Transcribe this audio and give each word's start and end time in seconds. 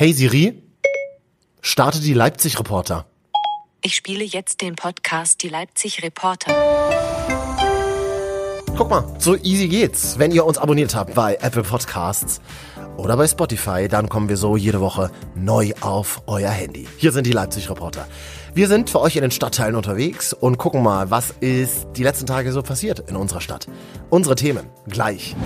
Hey 0.00 0.14
Siri, 0.14 0.62
starte 1.60 2.00
die 2.00 2.14
Leipzig-Reporter. 2.14 3.04
Ich 3.82 3.94
spiele 3.94 4.24
jetzt 4.24 4.62
den 4.62 4.74
Podcast 4.74 5.42
Die 5.42 5.50
Leipzig 5.50 6.02
Reporter. 6.02 6.54
Guck 8.78 8.88
mal, 8.88 9.04
so 9.18 9.36
easy 9.36 9.68
geht's. 9.68 10.18
Wenn 10.18 10.32
ihr 10.32 10.46
uns 10.46 10.56
abonniert 10.56 10.94
habt 10.94 11.14
bei 11.14 11.34
Apple 11.42 11.64
Podcasts 11.64 12.40
oder 12.96 13.14
bei 13.18 13.28
Spotify, 13.28 13.88
dann 13.88 14.08
kommen 14.08 14.30
wir 14.30 14.38
so 14.38 14.56
jede 14.56 14.80
Woche 14.80 15.10
neu 15.34 15.74
auf 15.82 16.22
euer 16.26 16.48
Handy. 16.48 16.88
Hier 16.96 17.12
sind 17.12 17.26
die 17.26 17.32
Leipzig 17.32 17.68
Reporter. 17.68 18.08
Wir 18.52 18.66
sind 18.66 18.90
für 18.90 19.00
euch 19.00 19.14
in 19.14 19.22
den 19.22 19.30
Stadtteilen 19.30 19.76
unterwegs 19.76 20.32
und 20.32 20.58
gucken 20.58 20.82
mal, 20.82 21.08
was 21.08 21.32
ist 21.38 21.86
die 21.94 22.02
letzten 22.02 22.26
Tage 22.26 22.50
so 22.50 22.62
passiert 22.62 22.98
in 23.08 23.14
unserer 23.14 23.40
Stadt. 23.40 23.68
Unsere 24.10 24.34
Themen 24.34 24.66
gleich. 24.88 25.36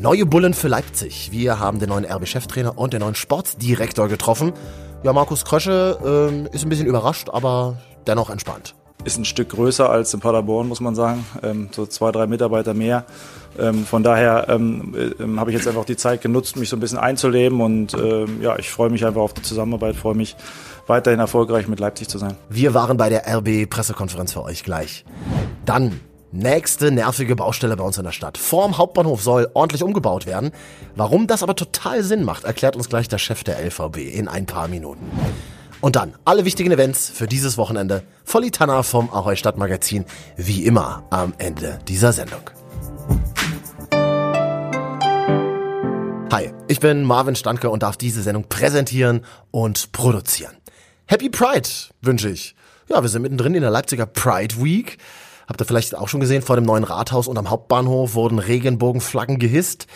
Neue 0.00 0.24
Bullen 0.24 0.54
für 0.54 0.68
Leipzig. 0.68 1.28
Wir 1.30 1.58
haben 1.58 1.78
den 1.78 1.90
neuen 1.90 2.06
RB-Cheftrainer 2.06 2.78
und 2.78 2.94
den 2.94 3.00
neuen 3.00 3.16
Sportdirektor 3.16 4.08
getroffen. 4.08 4.54
Ja, 5.02 5.12
Markus 5.12 5.44
Krösche 5.44 5.98
ähm, 6.02 6.48
ist 6.52 6.64
ein 6.64 6.70
bisschen 6.70 6.86
überrascht, 6.86 7.28
aber 7.28 7.76
dennoch 8.06 8.30
entspannt. 8.30 8.74
Ist 9.04 9.18
ein 9.18 9.26
Stück 9.26 9.50
größer 9.50 9.90
als 9.90 10.14
in 10.14 10.20
Paderborn, 10.20 10.66
muss 10.66 10.80
man 10.80 10.94
sagen. 10.94 11.26
Ähm, 11.42 11.68
so 11.70 11.84
zwei, 11.84 12.12
drei 12.12 12.26
Mitarbeiter 12.26 12.72
mehr. 12.72 13.04
Ähm, 13.58 13.84
von 13.84 14.02
daher 14.02 14.46
ähm, 14.48 14.94
äh, 14.94 15.38
habe 15.38 15.50
ich 15.50 15.56
jetzt 15.56 15.68
einfach 15.68 15.84
die 15.84 15.96
Zeit 15.96 16.20
genutzt, 16.22 16.56
mich 16.56 16.68
so 16.68 16.76
ein 16.76 16.80
bisschen 16.80 16.98
einzuleben 16.98 17.60
und 17.60 17.94
ähm, 17.94 18.40
ja, 18.40 18.58
ich 18.58 18.70
freue 18.70 18.90
mich 18.90 19.04
einfach 19.04 19.20
auf 19.20 19.34
die 19.34 19.42
Zusammenarbeit, 19.42 19.96
freue 19.96 20.14
mich 20.14 20.36
weiterhin 20.86 21.20
erfolgreich 21.20 21.68
mit 21.68 21.80
Leipzig 21.80 22.08
zu 22.08 22.18
sein. 22.18 22.36
Wir 22.48 22.74
waren 22.74 22.96
bei 22.96 23.08
der 23.08 23.26
RB-Pressekonferenz 23.26 24.32
für 24.32 24.42
euch 24.42 24.64
gleich. 24.64 25.04
Dann 25.64 26.00
Nächste 26.36 26.90
nervige 26.90 27.36
Baustelle 27.36 27.76
bei 27.76 27.84
uns 27.84 27.96
in 27.96 28.02
der 28.02 28.10
Stadt. 28.10 28.38
Vorm 28.38 28.76
Hauptbahnhof 28.76 29.22
soll 29.22 29.48
ordentlich 29.54 29.84
umgebaut 29.84 30.26
werden. 30.26 30.50
Warum 30.96 31.28
das 31.28 31.44
aber 31.44 31.54
total 31.54 32.02
Sinn 32.02 32.24
macht, 32.24 32.42
erklärt 32.42 32.74
uns 32.74 32.88
gleich 32.88 33.06
der 33.06 33.18
Chef 33.18 33.44
der 33.44 33.64
LVB 33.64 33.98
in 33.98 34.26
ein 34.26 34.44
paar 34.44 34.66
Minuten. 34.66 35.12
Und 35.80 35.94
dann 35.94 36.14
alle 36.24 36.44
wichtigen 36.44 36.72
Events 36.72 37.08
für 37.08 37.28
dieses 37.28 37.56
Wochenende. 37.56 38.02
Volli 38.24 38.50
Tanner 38.50 38.82
vom 38.82 39.14
Ahoi 39.14 39.36
Stadtmagazin, 39.36 40.06
wie 40.36 40.64
immer 40.66 41.04
am 41.10 41.34
Ende 41.38 41.78
dieser 41.86 42.12
Sendung. 42.12 42.40
Hi, 46.34 46.50
ich 46.66 46.80
bin 46.80 47.04
Marvin 47.04 47.36
Standke 47.36 47.70
und 47.70 47.84
darf 47.84 47.96
diese 47.96 48.20
Sendung 48.20 48.48
präsentieren 48.48 49.24
und 49.52 49.92
produzieren. 49.92 50.56
Happy 51.06 51.30
Pride 51.30 51.68
wünsche 52.02 52.28
ich. 52.28 52.56
Ja, 52.88 53.00
wir 53.00 53.08
sind 53.08 53.22
mittendrin 53.22 53.54
in 53.54 53.60
der 53.60 53.70
Leipziger 53.70 54.04
Pride 54.04 54.56
Week. 54.60 54.98
Habt 55.46 55.62
ihr 55.62 55.64
vielleicht 55.64 55.94
auch 55.96 56.08
schon 56.08 56.18
gesehen, 56.18 56.42
vor 56.42 56.56
dem 56.56 56.64
neuen 56.64 56.82
Rathaus 56.82 57.28
und 57.28 57.38
am 57.38 57.50
Hauptbahnhof 57.50 58.16
wurden 58.16 58.40
Regenbogenflaggen 58.40 59.38
gehisst. 59.38 59.86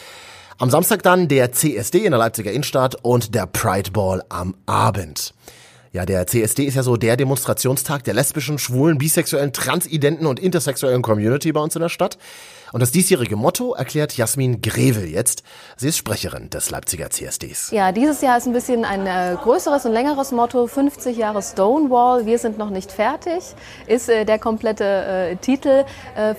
Am 0.59 0.71
Samstag 0.71 1.03
dann 1.03 1.27
der 1.27 1.51
CSD 1.51 2.05
in 2.05 2.13
der 2.13 2.21
Leipziger 2.21 2.53
Innenstadt 2.53 2.95
und 3.03 3.35
der 3.35 3.47
Pride 3.47 3.91
Ball 3.91 4.23
am 4.29 4.55
Abend. 4.65 5.35
Ja, 5.91 6.07
der 6.07 6.25
CSD 6.29 6.63
ist 6.63 6.75
ja 6.75 6.85
so 6.85 6.97
der 6.97 7.17
Demonstrationstag 7.17 8.05
der 8.05 8.15
lesbischen, 8.15 8.59
schwulen, 8.59 8.99
bisexuellen, 8.99 9.53
transidenten 9.53 10.27
und 10.27 10.39
intersexuellen 10.39 11.03
Community 11.03 11.51
bei 11.51 11.61
uns 11.61 11.75
in 11.75 11.83
der 11.83 11.89
Stadt. 11.89 12.17
Und 12.73 12.81
das 12.81 12.91
diesjährige 12.91 13.37
Motto 13.37 13.75
erklärt 13.75 14.17
Jasmin 14.17 14.61
Grevel 14.61 15.09
jetzt. 15.09 15.43
Sie 15.77 15.89
ist 15.89 15.97
Sprecherin 15.97 16.51
des 16.51 16.71
Leipziger 16.71 17.11
CSDs. 17.11 17.71
Ja, 17.71 17.93
dieses 17.93 18.21
Jahr 18.21 18.39
ist 18.39 18.47
ein 18.47 18.53
bisschen 18.53 18.85
ein 18.85 19.07
äh, 19.07 19.37
größeres 19.43 19.87
und 19.87 19.93
längeres 19.93 20.33
Motto. 20.33 20.67
50 20.67 21.17
Jahre 21.17 21.43
Stonewall, 21.43 22.27
wir 22.27 22.39
sind 22.39 22.59
noch 22.59 22.71
nicht 22.71 22.93
fertig, 22.93 23.43
ist 23.87 24.09
äh, 24.09 24.25
der 24.25 24.39
komplette 24.39 24.85
äh, 24.85 25.37
Titel. 25.37 25.85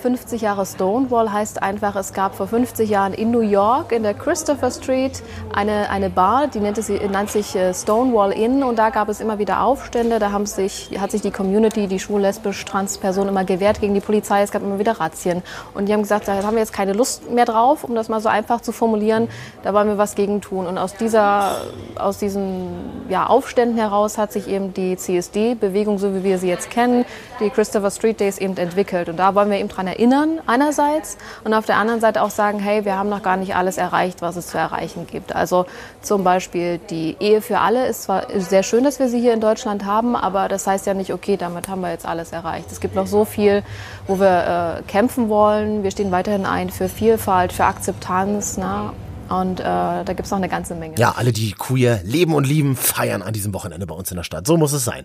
50 0.02 0.40
äh, 0.40 0.44
Jahre 0.44 0.66
Stonewall 0.66 1.32
heißt 1.32 1.62
einfach, 1.62 1.96
es 1.96 2.12
gab 2.12 2.34
vor 2.34 2.46
50 2.46 2.88
Jahren 2.88 3.12
in 3.12 3.30
New 3.30 3.40
York 3.40 3.92
in 3.92 4.02
der 4.02 4.14
Christopher 4.14 4.70
Street 4.70 5.22
eine, 5.52 5.90
eine 5.90 6.10
Bar, 6.10 6.48
die 6.48 6.60
nannte, 6.60 6.82
sie, 6.82 6.98
nannte 7.08 7.32
sich 7.32 7.54
äh, 7.56 7.74
Stonewall 7.74 8.32
Inn 8.32 8.62
und 8.62 8.76
da 8.76 8.90
gab 8.90 9.08
es 9.08 9.20
immer 9.20 9.38
wieder 9.38 9.62
Aufstände. 9.62 10.18
Da 10.18 10.32
haben 10.32 10.46
sich, 10.46 10.90
hat 10.98 11.10
sich 11.10 11.22
die 11.22 11.30
Community, 11.30 11.86
die 11.86 11.98
schwul, 11.98 12.20
lesbisch, 12.20 12.64
trans 12.64 12.98
Personen 12.98 13.30
immer 13.30 13.44
gewehrt 13.44 13.80
gegen 13.80 13.94
die 13.94 14.00
Polizei. 14.00 14.42
Es 14.42 14.50
gab 14.50 14.62
immer 14.62 14.78
wieder 14.78 15.00
Razzien. 15.00 15.42
Und 15.74 15.86
die 15.86 15.92
haben 15.92 16.02
gesagt, 16.02 16.19
gesagt, 16.20 16.42
da 16.42 16.46
haben 16.46 16.54
wir 16.54 16.60
jetzt 16.60 16.72
keine 16.72 16.92
Lust 16.92 17.30
mehr 17.30 17.44
drauf, 17.44 17.84
um 17.84 17.94
das 17.94 18.08
mal 18.08 18.20
so 18.20 18.28
einfach 18.28 18.60
zu 18.60 18.72
formulieren. 18.72 19.28
Da 19.62 19.74
wollen 19.74 19.88
wir 19.88 19.98
was 19.98 20.14
gegen 20.14 20.40
tun. 20.40 20.66
Und 20.66 20.78
aus, 20.78 20.94
dieser, 20.94 21.62
aus 21.96 22.18
diesen 22.18 22.68
ja, 23.08 23.26
Aufständen 23.26 23.78
heraus 23.78 24.18
hat 24.18 24.32
sich 24.32 24.48
eben 24.48 24.72
die 24.74 24.96
CSD-Bewegung, 24.96 25.98
so 25.98 26.14
wie 26.14 26.24
wir 26.24 26.38
sie 26.38 26.48
jetzt 26.48 26.70
kennen, 26.70 27.04
die 27.40 27.50
Christopher 27.50 27.90
Street 27.90 28.20
Days 28.20 28.38
eben 28.38 28.56
entwickelt. 28.56 29.08
Und 29.08 29.16
da 29.16 29.34
wollen 29.34 29.50
wir 29.50 29.58
eben 29.58 29.68
daran 29.68 29.86
erinnern, 29.86 30.40
einerseits, 30.46 31.16
und 31.44 31.54
auf 31.54 31.66
der 31.66 31.76
anderen 31.76 32.00
Seite 32.00 32.22
auch 32.22 32.30
sagen, 32.30 32.58
hey, 32.58 32.84
wir 32.84 32.98
haben 32.98 33.08
noch 33.08 33.22
gar 33.22 33.36
nicht 33.36 33.56
alles 33.56 33.78
erreicht, 33.78 34.22
was 34.22 34.36
es 34.36 34.48
zu 34.48 34.58
erreichen 34.58 35.06
gibt. 35.06 35.34
Also 35.34 35.66
zum 36.02 36.24
Beispiel 36.24 36.78
die 36.78 37.16
Ehe 37.20 37.40
für 37.40 37.58
alle 37.58 37.86
ist 37.86 38.04
zwar 38.04 38.26
sehr 38.36 38.62
schön, 38.62 38.84
dass 38.84 38.98
wir 38.98 39.08
sie 39.08 39.20
hier 39.20 39.32
in 39.32 39.40
Deutschland 39.40 39.84
haben, 39.84 40.16
aber 40.16 40.48
das 40.48 40.66
heißt 40.66 40.86
ja 40.86 40.94
nicht, 40.94 41.12
okay, 41.12 41.36
damit 41.36 41.68
haben 41.68 41.80
wir 41.80 41.90
jetzt 41.90 42.06
alles 42.06 42.32
erreicht. 42.32 42.70
Es 42.70 42.80
gibt 42.80 42.94
noch 42.94 43.06
so 43.06 43.24
viel, 43.24 43.62
wo 44.06 44.18
wir 44.18 44.78
äh, 44.78 44.82
kämpfen 44.82 45.28
wollen. 45.28 45.82
Wir 45.82 45.90
stehen 45.90 46.09
weiterhin 46.10 46.46
ein 46.46 46.70
für 46.70 46.88
Vielfalt, 46.88 47.52
für 47.52 47.64
Akzeptanz. 47.64 48.56
Ne? 48.56 48.92
Und 49.28 49.60
äh, 49.60 49.64
da 49.64 50.04
gibt 50.06 50.22
es 50.22 50.30
noch 50.30 50.38
eine 50.38 50.48
ganze 50.48 50.74
Menge. 50.74 50.96
Ja, 50.98 51.12
alle, 51.12 51.32
die 51.32 51.52
queer 51.52 52.00
leben 52.02 52.34
und 52.34 52.46
lieben, 52.46 52.76
feiern 52.76 53.22
an 53.22 53.32
diesem 53.32 53.54
Wochenende 53.54 53.86
bei 53.86 53.94
uns 53.94 54.10
in 54.10 54.16
der 54.16 54.24
Stadt. 54.24 54.46
So 54.46 54.56
muss 54.56 54.72
es 54.72 54.84
sein. 54.84 55.04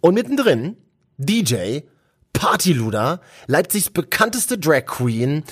Und 0.00 0.14
mittendrin 0.14 0.76
DJ, 1.16 1.80
Partyluder, 2.32 3.20
Leipzigs 3.46 3.90
bekannteste 3.90 4.58
Drag 4.58 4.86
Queen 4.86 5.44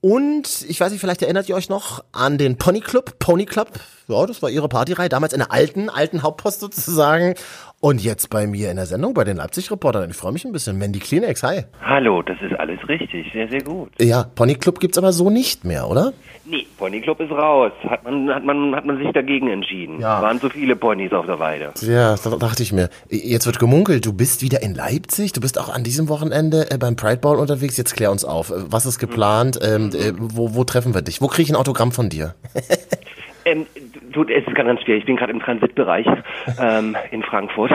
und 0.00 0.64
ich 0.68 0.78
weiß 0.78 0.92
nicht, 0.92 1.00
vielleicht 1.00 1.22
erinnert 1.22 1.48
ihr 1.48 1.56
euch 1.56 1.68
noch 1.68 2.04
an 2.12 2.38
den 2.38 2.58
Pony 2.58 2.80
Club, 2.80 3.18
Pony 3.18 3.44
Club. 3.44 3.80
Ja, 4.08 4.24
das 4.24 4.40
war 4.40 4.50
ihre 4.50 4.68
Partyreihe, 4.68 5.08
damals 5.08 5.32
in 5.32 5.40
der 5.40 5.50
alten, 5.50 5.90
alten 5.90 6.22
Hauptpost 6.22 6.60
sozusagen. 6.60 7.34
Und 7.80 8.02
jetzt 8.02 8.30
bei 8.30 8.46
mir 8.46 8.70
in 8.70 8.76
der 8.76 8.86
Sendung, 8.86 9.14
bei 9.14 9.24
den 9.24 9.36
Leipzig-Reportern. 9.36 10.08
Ich 10.10 10.16
freue 10.16 10.32
mich 10.32 10.44
ein 10.44 10.52
bisschen. 10.52 10.78
Mandy 10.78 10.98
Kleenex, 10.98 11.42
hi. 11.42 11.64
Hallo, 11.84 12.22
das 12.22 12.36
ist 12.40 12.58
alles 12.58 12.78
richtig. 12.88 13.30
Sehr, 13.32 13.48
sehr 13.48 13.62
gut. 13.62 13.90
Ja, 14.00 14.24
Pony 14.34 14.54
Club 14.54 14.80
gibt's 14.80 14.96
aber 14.96 15.12
so 15.12 15.28
nicht 15.28 15.64
mehr, 15.64 15.88
oder? 15.88 16.12
Nee, 16.44 16.66
Pony 16.78 17.00
Club 17.00 17.20
ist 17.20 17.32
raus. 17.32 17.72
Hat 17.88 18.04
man, 18.04 18.28
hat 18.32 18.44
man, 18.44 18.74
hat 18.76 18.84
man 18.86 18.96
sich 18.98 19.10
dagegen 19.12 19.48
entschieden. 19.48 20.00
Ja. 20.00 20.22
Waren 20.22 20.38
so 20.38 20.48
viele 20.48 20.76
Ponys 20.76 21.12
auf 21.12 21.26
der 21.26 21.38
Weide. 21.40 21.72
Ja, 21.80 22.12
das 22.12 22.22
dachte 22.22 22.62
ich 22.62 22.72
mir. 22.72 22.88
Jetzt 23.10 23.46
wird 23.46 23.58
gemunkelt, 23.58 24.06
du 24.06 24.12
bist 24.12 24.40
wieder 24.40 24.62
in 24.62 24.74
Leipzig. 24.74 25.32
Du 25.32 25.40
bist 25.40 25.58
auch 25.58 25.68
an 25.68 25.82
diesem 25.82 26.08
Wochenende 26.08 26.70
äh, 26.70 26.78
beim 26.78 26.94
Pride 26.94 27.18
Ball 27.18 27.36
unterwegs. 27.36 27.76
Jetzt 27.76 27.94
klär 27.94 28.12
uns 28.12 28.24
auf. 28.24 28.52
Was 28.54 28.86
ist 28.86 28.98
geplant? 29.00 29.58
Mhm. 29.60 29.68
Ähm, 29.68 29.90
äh, 29.92 30.12
wo, 30.16 30.54
wo 30.54 30.64
treffen 30.64 30.94
wir 30.94 31.02
dich? 31.02 31.20
Wo 31.20 31.26
kriege 31.26 31.42
ich 31.42 31.50
ein 31.50 31.56
Autogramm 31.56 31.90
von 31.90 32.08
dir? 32.08 32.34
ähm, 33.46 33.66
du, 34.12 34.24
es 34.24 34.46
ist 34.46 34.54
ganz 34.54 34.82
schwierig. 34.82 35.00
Ich 35.00 35.06
bin 35.06 35.16
gerade 35.16 35.32
im 35.32 35.40
Transitbereich 35.40 36.06
ähm, 36.60 36.96
in 37.10 37.22
Frankfurt. 37.22 37.70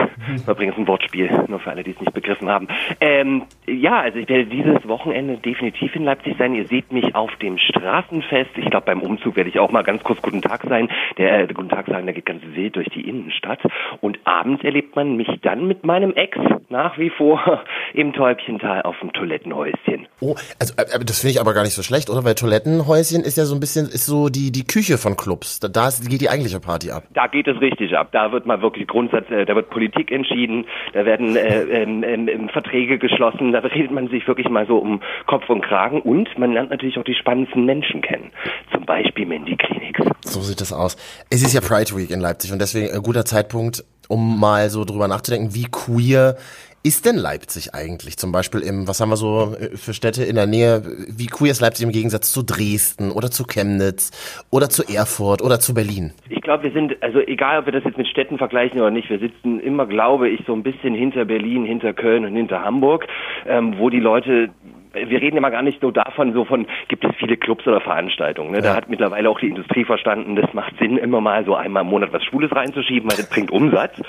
Übrigens 0.46 0.76
ein 0.76 0.86
Wortspiel, 0.86 1.30
nur 1.48 1.58
für 1.60 1.70
alle, 1.70 1.82
die 1.82 1.92
es 1.92 2.00
nicht 2.00 2.12
begriffen 2.12 2.48
haben. 2.48 2.68
Ähm, 3.00 3.42
ja, 3.66 4.00
also 4.00 4.18
ich 4.18 4.28
werde 4.28 4.46
dieses 4.46 4.86
Wochenende 4.86 5.38
definitiv 5.38 5.96
in 5.96 6.04
Leipzig 6.04 6.36
sein. 6.38 6.54
Ihr 6.54 6.66
seht 6.66 6.92
mich 6.92 7.14
auf 7.14 7.34
dem 7.36 7.58
Straßenfest. 7.58 8.50
Ich 8.56 8.70
glaube, 8.70 8.86
beim 8.86 9.00
Umzug 9.00 9.36
werde 9.36 9.50
ich 9.50 9.58
auch 9.58 9.70
mal 9.70 9.82
ganz 9.82 10.02
kurz 10.04 10.20
Guten 10.20 10.42
Tag 10.42 10.62
sein. 10.68 10.88
Der 11.16 11.40
äh, 11.40 11.46
Guten 11.52 11.70
Tag 11.70 11.86
sagen, 11.86 12.06
der 12.06 12.14
geht 12.14 12.26
ganz 12.26 12.42
wild 12.52 12.76
durch 12.76 12.88
die 12.90 13.08
Innenstadt. 13.08 13.60
Und 14.00 14.18
abends 14.24 14.62
erlebt 14.62 14.94
man 14.94 15.16
mich 15.16 15.28
dann 15.40 15.66
mit 15.66 15.84
meinem 15.84 16.12
Ex 16.14 16.38
nach 16.68 16.98
wie 16.98 17.10
vor 17.10 17.64
im 17.94 18.12
Täubchental 18.12 18.82
auf 18.82 18.96
dem 19.00 19.12
Toilettenhäuschen. 19.12 20.06
Oh, 20.20 20.34
also 20.58 20.74
äh, 20.76 21.04
das 21.04 21.20
finde 21.20 21.32
ich 21.32 21.40
aber 21.40 21.54
gar 21.54 21.62
nicht 21.62 21.74
so 21.74 21.82
schlecht, 21.82 22.10
oder? 22.10 22.24
Weil 22.24 22.34
Toilettenhäuschen 22.34 23.22
ist 23.22 23.36
ja 23.36 23.44
so 23.44 23.54
ein 23.54 23.60
bisschen, 23.60 23.86
ist 23.86 24.06
so 24.06 24.28
die, 24.28 24.52
die 24.52 24.64
Küche 24.64 24.98
von 24.98 25.16
Clubs. 25.16 25.60
Da, 25.60 25.68
da 25.68 25.90
geht 26.08 26.20
die 26.20 26.30
eigentliche 26.30 26.60
Party 26.60 26.90
ab. 26.90 27.04
Da 27.14 27.26
geht 27.26 27.48
es 27.48 27.60
richtig 27.60 27.96
ab. 27.96 28.08
Da 28.12 28.32
wird 28.32 28.46
mal 28.46 28.62
wirklich 28.62 28.86
Grundsatz, 28.86 29.30
äh, 29.30 29.44
da 29.44 29.54
wird 29.54 29.70
Politik 29.70 30.10
entschieden, 30.10 30.64
da 30.92 31.04
werden 31.04 31.36
äh, 31.36 31.62
ähm, 31.62 32.04
ähm, 32.04 32.48
Verträge 32.48 32.98
geschlossen, 32.98 33.52
da 33.52 33.60
redet 33.60 33.90
man 33.90 34.08
sich 34.08 34.26
wirklich 34.26 34.48
mal 34.48 34.66
so 34.66 34.78
um 34.78 35.00
Kopf 35.26 35.48
und 35.48 35.62
Kragen 35.62 36.00
und 36.02 36.28
man 36.38 36.52
lernt 36.52 36.70
natürlich 36.70 36.98
auch 36.98 37.04
die 37.04 37.14
spannendsten 37.14 37.64
Menschen 37.64 38.02
kennen. 38.02 38.30
Zum 38.72 38.84
Beispiel 38.84 39.26
Mandy 39.26 39.56
Kliniks. 39.56 40.00
So 40.24 40.40
sieht 40.40 40.60
das 40.60 40.72
aus. 40.72 40.96
Es 41.30 41.42
ist 41.42 41.52
ja 41.52 41.60
Pride 41.60 41.96
Week 41.96 42.10
in 42.10 42.20
Leipzig 42.20 42.52
und 42.52 42.60
deswegen 42.60 42.92
ein 42.94 43.02
guter 43.02 43.24
Zeitpunkt, 43.24 43.84
um 44.08 44.38
mal 44.38 44.70
so 44.70 44.84
drüber 44.84 45.08
nachzudenken, 45.08 45.54
wie 45.54 45.66
queer 45.70 46.36
ist 46.84 47.06
denn 47.06 47.16
Leipzig 47.16 47.74
eigentlich? 47.74 48.16
Zum 48.16 48.32
Beispiel 48.32 48.60
im, 48.60 48.88
was 48.88 49.00
haben 49.00 49.10
wir 49.10 49.16
so 49.16 49.54
äh, 49.54 49.76
für 49.76 49.94
Städte 49.94 50.24
in 50.24 50.34
der 50.34 50.46
Nähe? 50.46 50.82
Wie 51.08 51.26
queer 51.26 51.52
ist 51.52 51.60
Leipzig 51.60 51.86
im 51.86 51.92
Gegensatz 51.92 52.32
zu 52.32 52.42
Dresden 52.42 53.10
oder 53.10 53.30
zu 53.30 53.44
Chemnitz 53.44 54.10
oder 54.50 54.68
zu 54.68 54.82
Erfurt 54.82 55.42
oder 55.42 55.60
zu 55.60 55.74
Berlin? 55.74 56.12
Ich 56.28 56.42
glaube, 56.42 56.64
wir 56.64 56.72
sind, 56.72 57.00
also 57.02 57.20
egal, 57.20 57.60
ob 57.60 57.66
wir 57.66 57.72
das 57.72 57.84
jetzt 57.84 57.98
mit 57.98 58.08
Städten 58.08 58.38
vergleichen 58.38 58.80
oder 58.80 58.90
nicht, 58.90 59.10
wir 59.10 59.20
sitzen 59.20 59.60
immer, 59.60 59.86
glaube 59.86 60.28
ich, 60.28 60.44
so 60.46 60.52
ein 60.52 60.62
bisschen 60.62 60.94
hinter 60.94 61.24
Berlin, 61.24 61.64
hinter 61.64 61.92
Köln 61.92 62.24
und 62.24 62.34
hinter 62.34 62.64
Hamburg, 62.64 63.06
ähm, 63.46 63.74
wo 63.78 63.88
die 63.88 64.00
Leute 64.00 64.50
wir 64.92 65.20
reden 65.20 65.36
immer 65.36 65.50
gar 65.50 65.62
nicht 65.62 65.82
nur 65.82 65.92
davon, 65.92 66.32
so 66.32 66.44
von, 66.44 66.66
gibt 66.88 67.04
es 67.04 67.14
viele 67.16 67.36
Clubs 67.36 67.66
oder 67.66 67.80
Veranstaltungen. 67.80 68.52
Ne? 68.52 68.62
Da 68.62 68.74
hat 68.74 68.88
mittlerweile 68.88 69.28
auch 69.30 69.40
die 69.40 69.48
Industrie 69.48 69.84
verstanden, 69.84 70.36
das 70.36 70.52
macht 70.52 70.76
Sinn, 70.78 70.96
immer 70.96 71.20
mal 71.20 71.44
so 71.44 71.54
einmal 71.54 71.82
im 71.82 71.90
Monat 71.90 72.12
was 72.12 72.24
Schwules 72.24 72.54
reinzuschieben, 72.54 73.10
weil 73.10 73.16
das 73.16 73.28
bringt 73.28 73.50
Umsatz. 73.50 74.00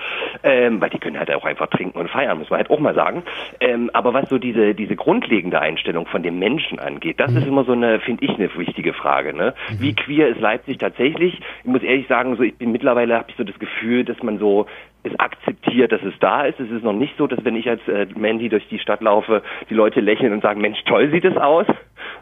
Ähm, 0.44 0.81
weil 0.81 0.89
die 0.89 1.00
können 1.00 1.18
halt 1.18 1.33
auch 1.33 1.45
einfach 1.45 1.68
trinken 1.68 2.00
und 2.00 2.09
feiern, 2.09 2.38
muss 2.38 2.50
man 2.50 2.59
halt 2.59 2.69
auch 2.69 2.80
mal 2.80 2.95
sagen. 2.95 3.24
Ähm, 3.59 3.89
aber 3.94 4.13
was 4.13 4.30
so 4.30 4.38
diese, 4.38 4.75
diese 4.75 4.95
grundlegende 4.95 5.59
Einstellung 5.59 6.06
von 6.06 6.24
dem 6.24 6.39
Menschen 6.39 6.80
angeht, 6.80 7.19
das 7.19 7.33
ist 7.33 7.47
immer 7.47 7.63
so 7.63 7.74
eine, 7.74 8.00
finde 8.00 8.25
ich, 8.25 8.31
eine 8.31 8.50
wichtige 8.56 8.94
Frage. 8.94 9.33
Ne? 9.33 9.53
Wie 9.80 9.95
queer 9.95 10.27
ist 10.27 10.39
Leipzig 10.39 10.77
tatsächlich? 10.77 11.39
Ich 11.63 11.69
muss 11.69 11.83
ehrlich 11.83 12.07
sagen, 12.07 12.35
so 12.35 12.44
ich 12.44 12.56
bin 12.56 12.71
mittlerweile 12.71 13.15
habe 13.15 13.25
ich 13.30 13.35
so 13.35 13.44
das 13.44 13.57
Gefühl, 13.59 14.03
dass 14.03 14.21
man 14.21 14.38
so 14.38 14.65
es 15.03 15.19
akzeptiert, 15.19 15.91
dass 15.91 16.01
es 16.01 16.13
da 16.19 16.45
ist. 16.45 16.59
Es 16.59 16.71
ist 16.71 16.83
noch 16.83 16.94
nicht 16.94 17.15
so, 17.17 17.27
dass 17.27 17.44
wenn 17.44 17.55
ich 17.55 17.69
als 17.69 17.85
äh, 17.88 18.07
Mandy 18.15 18.50
durch 18.50 18.67
die 18.69 18.79
Stadt 18.79 19.01
laufe, 19.01 19.44
die 19.69 19.73
Leute 19.73 20.00
lächeln 20.00 20.33
und 20.33 20.41
sagen, 20.41 20.61
Mensch, 20.61 20.81
toll 20.85 21.11
sieht 21.11 21.25
es 21.25 21.38
aus. 21.38 21.67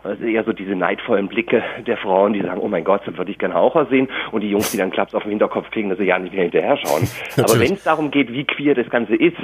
Das 0.04 0.20
ist 0.20 0.26
eher 0.26 0.44
so 0.44 0.54
diese 0.54 0.76
neidvollen 0.76 1.28
Blicke 1.28 1.64
der 1.86 1.98
Frauen, 1.98 2.34
die 2.34 2.42
sagen, 2.42 2.60
oh 2.60 2.68
mein 2.68 2.84
Gott, 2.84 3.04
so 3.06 3.16
würde 3.18 3.32
ich 3.32 3.38
gerne 3.38 3.56
auch 3.56 3.76
aussehen. 3.76 4.10
Und 4.32 4.42
die 4.42 4.50
Jungs, 4.50 4.72
die 4.72 4.78
dann 4.78 4.90
Klaps 4.90 5.14
auf 5.14 5.24
den 5.24 5.30
Hinterkopf 5.30 5.70
kriegen, 5.70 5.90
dass 5.90 6.00
sie 6.00 6.06
ja 6.06 6.18
nicht 6.18 6.34
mehr 6.34 6.44
hinterher 6.44 6.78
schauen. 6.78 7.08
Aber 7.38 7.60
wenn 7.60 7.74
es 7.74 7.84
darum 7.84 8.10
geht, 8.10 8.32
wie 8.34 8.46
queer 8.46 8.74
das 8.74 8.90
Ganze 8.90 9.16
ist, 9.16 9.38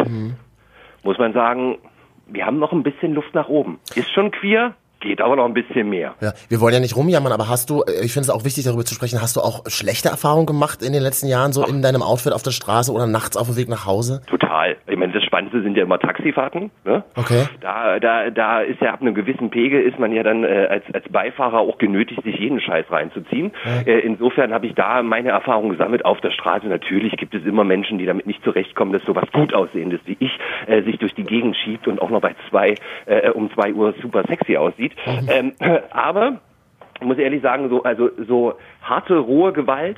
muss 1.04 1.18
man 1.20 1.34
sagen, 1.34 1.78
wir 2.28 2.46
haben 2.46 2.60
noch 2.60 2.72
ein 2.72 2.84
bisschen 2.84 3.14
Luft 3.14 3.34
nach 3.36 3.50
oben. 3.50 3.80
Ist 3.96 4.12
schon 4.12 4.32
queer, 4.32 4.76
geht 5.00 5.22
aber 5.22 5.36
noch 5.36 5.46
ein 5.46 5.54
bisschen 5.54 5.90
mehr. 5.90 6.16
Ja, 6.22 6.34
wir 6.50 6.62
wollen 6.62 6.74
ja 6.74 6.80
nicht 6.80 6.96
rumjammern, 6.96 7.32
aber 7.32 7.48
hast 7.50 7.70
du, 7.70 7.84
äh, 7.84 8.04
ich 8.04 8.14
finde 8.14 8.26
es 8.26 8.30
auch 8.30 8.44
wichtig, 8.44 8.66
darüber 8.66 8.86
zu 8.86 8.96
sprechen, 8.96 9.22
hast 9.22 9.36
du 9.36 9.42
auch 9.42 9.64
schlechte 9.68 10.10
Erfahrungen 10.10 10.46
gemacht 10.46 10.82
in 10.82 10.94
den 10.94 11.02
letzten 11.02 11.28
Jahren, 11.28 11.54
so 11.54 11.66
in 11.66 11.82
deinem 11.82 12.02
Outfit 12.02 12.34
auf 12.34 12.44
der 12.44 12.52
Straße 12.52 12.92
oder 12.92 13.08
nachts 13.08 13.38
auf 13.38 13.48
dem 13.48 13.58
Weg 13.58 13.70
nach 13.70 13.86
Hause? 13.86 14.22
Total. 14.28 14.76
Ich 14.88 14.98
meine, 14.98 15.14
das 15.14 15.24
Spannendste 15.24 15.62
sind 15.62 15.78
ja 15.78 15.84
immer 15.84 16.00
Taxifahrten. 16.00 16.72
Ne? 16.86 17.04
Okay. 17.16 17.46
Da, 17.62 18.00
da, 18.00 18.30
da 18.30 18.62
ist 18.62 18.82
ja 18.82 18.94
ab 18.94 19.02
einem 19.02 19.14
gewissen 19.14 19.50
Pegel 19.50 19.82
ist 19.82 20.00
man 20.00 20.12
ja 20.12 20.24
dann 20.24 20.44
äh, 20.44 20.68
als, 20.70 20.84
als 20.94 21.08
Beifahrer 21.10 21.60
auch 21.60 21.78
genötigt, 21.78 22.24
sich 22.24 22.38
jeden 22.38 22.60
Scheiß 22.60 22.86
reinzuziehen. 22.90 23.52
Äh, 23.86 24.00
insofern 24.00 24.54
habe 24.54 24.66
ich 24.66 24.74
da 24.74 25.04
meine 25.04 25.30
Erfahrungen 25.30 25.70
gesammelt 25.70 26.06
auf 26.06 26.20
der 26.22 26.32
Straße. 26.32 26.68
Natürlich 26.68 27.16
gibt 27.18 27.34
es 27.36 27.46
immer 27.46 27.64
Menschen, 27.64 27.98
die 27.98 28.06
damit 28.06 28.28
nicht 28.28 28.44
zurechtkommen, 28.44 28.94
dass 28.94 29.04
sowas 29.04 29.26
gut 29.32 29.54
aussehendes 29.54 30.00
wie 30.06 30.18
ich 30.20 30.32
äh, 30.68 30.82
sich 30.84 30.98
durch 30.98 31.14
die 31.14 31.24
Gegend 31.24 31.56
schiebt 31.56 31.88
und 31.88 32.02
auch 32.02 32.10
noch 32.10 32.22
bei 32.22 32.36
zwei 32.50 32.76
äh, 33.06 33.30
um 33.30 33.52
zwei 33.54 33.74
Uhr 33.74 33.94
super 34.02 34.24
sexy 34.28 34.58
aussieht. 34.58 34.87
Ähm, 35.28 35.54
aber 35.92 36.40
ich 37.00 37.06
muss 37.06 37.18
ehrlich 37.18 37.42
sagen, 37.42 37.70
so 37.70 37.84
also 37.84 38.10
so 38.28 38.54
harte 38.82 39.18
rohe 39.18 39.54
Gewalt 39.54 39.98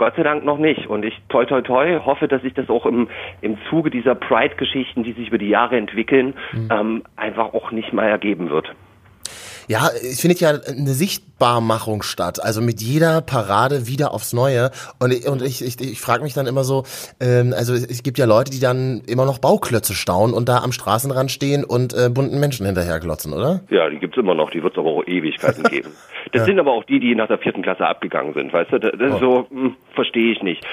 Gott 0.00 0.14
sei 0.16 0.22
Dank 0.22 0.46
noch 0.46 0.56
nicht. 0.56 0.86
Und 0.86 1.04
ich 1.04 1.12
toi 1.28 1.44
toi 1.44 1.60
toi 1.60 2.00
hoffe, 2.02 2.26
dass 2.26 2.40
sich 2.40 2.54
das 2.54 2.70
auch 2.70 2.86
im, 2.86 3.08
im 3.42 3.58
Zuge 3.68 3.90
dieser 3.90 4.14
Pride-Geschichten, 4.14 5.02
die 5.02 5.12
sich 5.12 5.28
über 5.28 5.36
die 5.36 5.50
Jahre 5.50 5.76
entwickeln, 5.76 6.32
ähm, 6.70 7.02
einfach 7.16 7.52
auch 7.52 7.70
nicht 7.70 7.92
mal 7.92 8.08
ergeben 8.08 8.48
wird. 8.48 8.74
Ja, 9.68 9.88
es 9.88 10.22
findet 10.22 10.40
ja 10.40 10.48
eine 10.48 10.88
Sichtbarmachung 11.40 12.02
statt, 12.02 12.38
also 12.42 12.60
mit 12.60 12.82
jeder 12.82 13.22
Parade 13.22 13.86
wieder 13.86 14.12
aufs 14.12 14.34
Neue. 14.34 14.70
Und 14.98 15.12
ich, 15.12 15.26
und 15.26 15.40
ich, 15.40 15.64
ich, 15.64 15.80
ich 15.80 15.98
frage 15.98 16.22
mich 16.22 16.34
dann 16.34 16.46
immer 16.46 16.64
so, 16.64 16.84
ähm, 17.18 17.54
also 17.56 17.72
es, 17.72 17.86
es 17.86 18.02
gibt 18.02 18.18
ja 18.18 18.26
Leute, 18.26 18.50
die 18.50 18.60
dann 18.60 19.00
immer 19.06 19.24
noch 19.24 19.38
Bauklötze 19.38 19.94
stauen 19.94 20.34
und 20.34 20.50
da 20.50 20.58
am 20.58 20.72
Straßenrand 20.72 21.30
stehen 21.30 21.64
und 21.64 21.94
äh, 21.94 22.10
bunten 22.10 22.38
Menschen 22.40 22.66
hinterherglotzen, 22.66 23.32
oder? 23.32 23.60
Ja, 23.70 23.88
die 23.88 23.98
gibt's 23.98 24.18
immer 24.18 24.34
noch, 24.34 24.50
die 24.50 24.62
wird's 24.62 24.76
aber 24.76 24.90
auch 24.90 25.06
Ewigkeiten 25.06 25.62
geben. 25.70 25.90
Das 26.32 26.44
sind 26.44 26.60
aber 26.60 26.72
auch 26.72 26.84
die, 26.84 27.00
die 27.00 27.14
nach 27.14 27.28
der 27.28 27.38
vierten 27.38 27.62
Klasse 27.62 27.86
abgegangen 27.86 28.34
sind, 28.34 28.52
weißt 28.52 28.72
du? 28.72 28.78
Das, 28.78 28.92
das 28.98 29.14
ist 29.14 29.20
so, 29.20 29.46
hm, 29.50 29.76
verstehe 29.94 30.32
ich 30.32 30.42
nicht. 30.42 30.64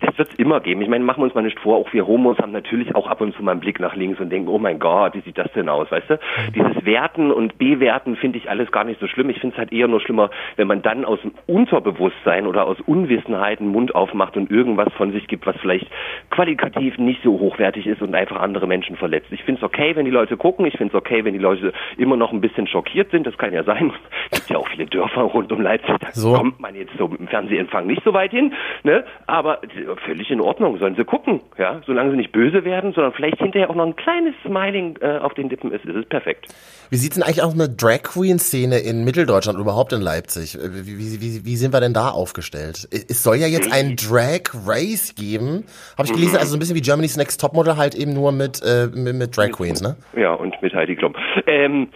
Das 0.00 0.18
wird's 0.18 0.34
immer 0.34 0.60
geben. 0.60 0.82
Ich 0.82 0.88
meine, 0.88 1.04
machen 1.04 1.20
wir 1.20 1.24
uns 1.24 1.34
mal 1.34 1.42
nicht 1.42 1.60
vor, 1.60 1.78
auch 1.78 1.92
wir 1.92 2.06
Homos 2.06 2.38
haben 2.38 2.52
natürlich 2.52 2.94
auch 2.96 3.06
ab 3.06 3.20
und 3.20 3.34
zu 3.34 3.42
mal 3.42 3.52
einen 3.52 3.60
Blick 3.60 3.78
nach 3.78 3.94
links 3.94 4.20
und 4.20 4.30
denken, 4.30 4.48
oh 4.48 4.58
mein 4.58 4.80
Gott, 4.80 5.14
wie 5.14 5.20
sieht 5.20 5.38
das 5.38 5.52
denn 5.52 5.68
aus, 5.68 5.90
weißt 5.90 6.10
du? 6.10 6.18
Dieses 6.54 6.84
Werten 6.84 7.30
und 7.30 7.58
Bewerten 7.58 8.16
finde 8.16 8.38
ich 8.38 8.50
alles 8.50 8.72
gar 8.72 8.84
nicht 8.84 9.00
so 9.00 9.06
schlimm. 9.06 9.30
Ich 9.30 9.38
finde 9.38 9.54
es 9.54 9.58
halt 9.58 9.72
eher 9.72 9.86
nur 9.86 10.00
schlimmer, 10.16 10.30
wenn 10.56 10.66
man 10.66 10.82
dann 10.82 11.04
aus 11.04 11.20
dem 11.20 11.32
Unterbewusstsein 11.46 12.46
oder 12.46 12.66
aus 12.66 12.78
Unwissenheit 12.86 13.60
einen 13.60 13.70
Mund 13.70 13.94
aufmacht 13.94 14.36
und 14.36 14.50
irgendwas 14.50 14.92
von 14.94 15.12
sich 15.12 15.28
gibt, 15.28 15.46
was 15.46 15.56
vielleicht 15.60 15.86
qualitativ 16.30 16.98
nicht 16.98 17.22
so 17.22 17.38
hochwertig 17.38 17.86
ist 17.86 18.00
und 18.02 18.14
einfach 18.14 18.40
andere 18.40 18.66
Menschen 18.66 18.96
verletzt. 18.96 19.28
Ich 19.30 19.44
finde 19.44 19.60
es 19.60 19.64
okay, 19.64 19.94
wenn 19.94 20.04
die 20.04 20.10
Leute 20.10 20.36
gucken. 20.36 20.66
Ich 20.66 20.76
finde 20.76 20.96
es 20.96 20.98
okay, 21.00 21.24
wenn 21.24 21.34
die 21.34 21.40
Leute 21.40 21.72
immer 21.98 22.16
noch 22.16 22.32
ein 22.32 22.40
bisschen 22.40 22.66
schockiert 22.66 23.10
sind. 23.10 23.26
Das 23.26 23.36
kann 23.38 23.52
ja 23.52 23.62
sein. 23.64 23.92
Es 24.30 24.40
gibt 24.40 24.50
ja 24.50 24.58
auch 24.58 24.68
viele 24.68 24.86
Dörfer 24.86 25.22
rund 25.22 25.52
um 25.52 25.60
Leipzig. 25.60 25.94
Da 26.00 26.08
So. 26.12 26.32
kommt 26.32 26.60
man 26.60 26.74
jetzt 26.74 26.92
so 26.98 27.06
im 27.18 27.28
Fernsehempfang 27.28 27.86
nicht 27.86 28.02
so 28.04 28.12
weit 28.12 28.30
hin. 28.30 28.52
Ne? 28.82 29.04
Aber 29.26 29.60
völlig 30.04 30.30
in 30.30 30.40
Ordnung. 30.40 30.78
Sollen 30.78 30.96
sie 30.96 31.04
gucken. 31.04 31.40
Ja? 31.58 31.80
Solange 31.86 32.10
sie 32.10 32.16
nicht 32.16 32.32
böse 32.32 32.64
werden, 32.64 32.92
sondern 32.92 33.12
vielleicht 33.12 33.38
hinterher 33.38 33.70
auch 33.70 33.74
noch 33.74 33.86
ein 33.86 33.96
kleines 33.96 34.34
Smiling 34.44 34.98
äh, 35.00 35.18
auf 35.18 35.34
den 35.34 35.48
Lippen 35.48 35.70
ist, 35.72 35.84
ist 35.84 35.94
es 35.96 36.06
perfekt. 36.06 36.46
Wie 36.90 36.96
sieht's 36.96 37.14
denn 37.14 37.22
eigentlich 37.22 37.42
aus 37.42 37.54
mit 37.54 37.82
Drag 37.82 38.02
Queen 38.02 38.38
Szene 38.38 38.78
in 38.78 39.04
Mitteldeutschland 39.04 39.58
überhaupt 39.58 39.92
in 39.92 40.00
Leipzig? 40.00 40.56
Äh, 40.56 40.86
Wie, 40.86 40.98
wie, 40.98 41.20
wie, 41.20 41.44
wie 41.44 41.56
sind 41.56 41.72
wir 41.72 41.80
denn 41.80 41.92
da 41.92 42.10
aufgestellt? 42.10 42.88
Es 42.92 43.22
soll 43.22 43.36
ja 43.36 43.46
jetzt 43.46 43.72
ein 43.72 43.96
Drag 43.96 44.42
Race 44.66 45.14
geben. 45.14 45.64
Habe 45.98 46.06
ich 46.06 46.12
gelesen, 46.14 46.36
also 46.36 46.50
so 46.50 46.56
ein 46.56 46.60
bisschen 46.60 46.76
wie 46.76 46.80
Germany's 46.82 47.16
Next 47.16 47.40
Topmodel 47.40 47.76
halt 47.76 47.94
eben 47.94 48.12
nur 48.12 48.32
mit, 48.32 48.62
äh, 48.62 48.88
mit, 48.92 49.16
mit 49.16 49.36
Drag 49.36 49.50
Queens, 49.50 49.80
ne? 49.82 49.96
Ja, 50.16 50.32
und 50.34 50.54
mit 50.62 50.74
Heidi 50.74 50.96
Klum. 50.96 51.14
Ähm, 51.46 51.88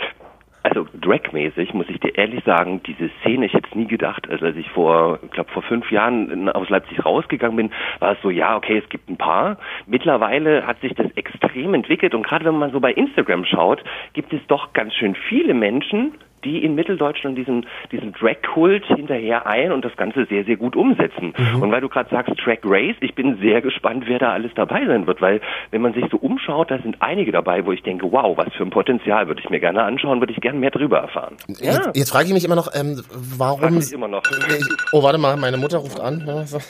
also 0.63 0.87
Drag-mäßig 1.01 1.75
muss 1.75 1.89
ich 1.89 2.01
dir 2.01 2.17
ehrlich 2.17 2.45
sagen, 2.45 2.83
diese 2.85 3.11
Szene, 3.21 3.47
ich 3.47 3.55
hätte 3.55 3.69
es 3.71 3.75
nie 3.75 3.87
gedacht. 3.87 4.29
Also 4.29 4.47
als 4.47 4.57
ich 4.57 4.69
vor, 4.71 5.19
ich 5.23 5.31
glaube 5.31 5.51
vor 5.51 5.63
fünf 5.63 5.91
Jahren 5.91 6.49
aus 6.51 6.69
Leipzig 6.69 7.05
rausgegangen 7.05 7.57
bin, 7.57 7.71
war 7.99 8.13
es 8.13 8.19
so, 8.23 8.31
ja, 8.31 8.57
okay, 8.57 8.79
es 8.79 8.89
gibt 8.89 9.09
ein 9.09 9.17
paar. 9.17 9.59
Mittlerweile 9.87 10.67
hat 10.67 10.81
sich 10.81 10.95
das 10.95 11.11
extrem 11.17 11.75
entwickelt 11.75 12.15
und 12.15 12.23
gerade 12.23 12.45
wenn 12.45 12.59
man 12.59 12.73
so 12.73 12.81
bei 12.81 12.93
Instagram 12.93 13.45
schaut, 13.45 13.83
gibt 14.13 14.33
es 14.33 14.41
doch 14.49 14.73
ganz 14.73 14.95
schön 14.95 15.15
viele 15.15 15.55
Menschen, 15.55 16.15
die 16.45 16.65
in 16.65 16.75
Mitteldeutschland 16.75 17.37
diesen, 17.37 17.67
diesen 17.93 18.13
Drag-Kult 18.13 18.85
hinterher 18.87 19.47
ein 19.47 19.73
und 19.73 19.85
das 19.85 19.97
Ganze 19.97 20.27
sehr, 20.27 20.45
sehr 20.45 20.57
gut 20.57 20.77
umsetzen. 20.77 21.35
Und 21.61 21.71
weil 21.71 21.81
du 21.81 21.89
gerade 21.89 22.09
sagst, 22.11 22.35
Drag 22.45 22.59
Race, 22.65 22.97
ich 23.01 23.15
bin 23.15 23.39
sehr 23.41 23.61
gespannt, 23.61 24.05
wer 24.07 24.19
da 24.19 24.33
alles 24.33 24.53
dabei 24.55 24.87
sein 24.87 25.07
wird, 25.07 25.21
weil 25.21 25.41
wenn 25.71 25.83
man 25.83 25.93
sich 25.95 26.05
so 26.11 26.17
umschaut, 26.17 26.71
da 26.71 26.79
sind 26.79 26.97
einige 27.01 27.33
dabei, 27.33 27.65
wo 27.67 27.73
ich 27.73 27.83
denke, 27.83 28.11
wow, 28.11 28.37
was 28.37 28.53
für 28.55 28.65
ein 28.65 28.71
Potenzial 28.71 29.29
würde 29.29 29.41
ich 29.43 29.51
mir 29.51 29.61
gerne 29.61 29.83
anschauen, 29.83 30.21
würde 30.21 30.33
ich 30.33 30.41
gerne 30.41 30.59
mehr 30.59 30.71
drüber 30.71 30.99
erfahren. 30.99 31.37
Ja, 31.59 31.75
Jetzt, 31.75 31.97
jetzt 31.97 32.11
frage 32.11 32.27
ich 32.27 32.33
mich 32.33 32.45
immer 32.45 32.57
noch, 32.57 32.69
ähm, 32.75 33.03
warum... 33.37 33.75
mich 33.75 33.93
immer 33.93 34.09
noch. 34.09 34.23
Ich, 34.49 34.65
oh, 34.93 35.03
warte 35.03 35.19
mal, 35.19 35.37
meine 35.37 35.57
Mutter 35.57 35.79
ruft 35.79 36.01
an. 36.01 36.23
So. 36.47 36.59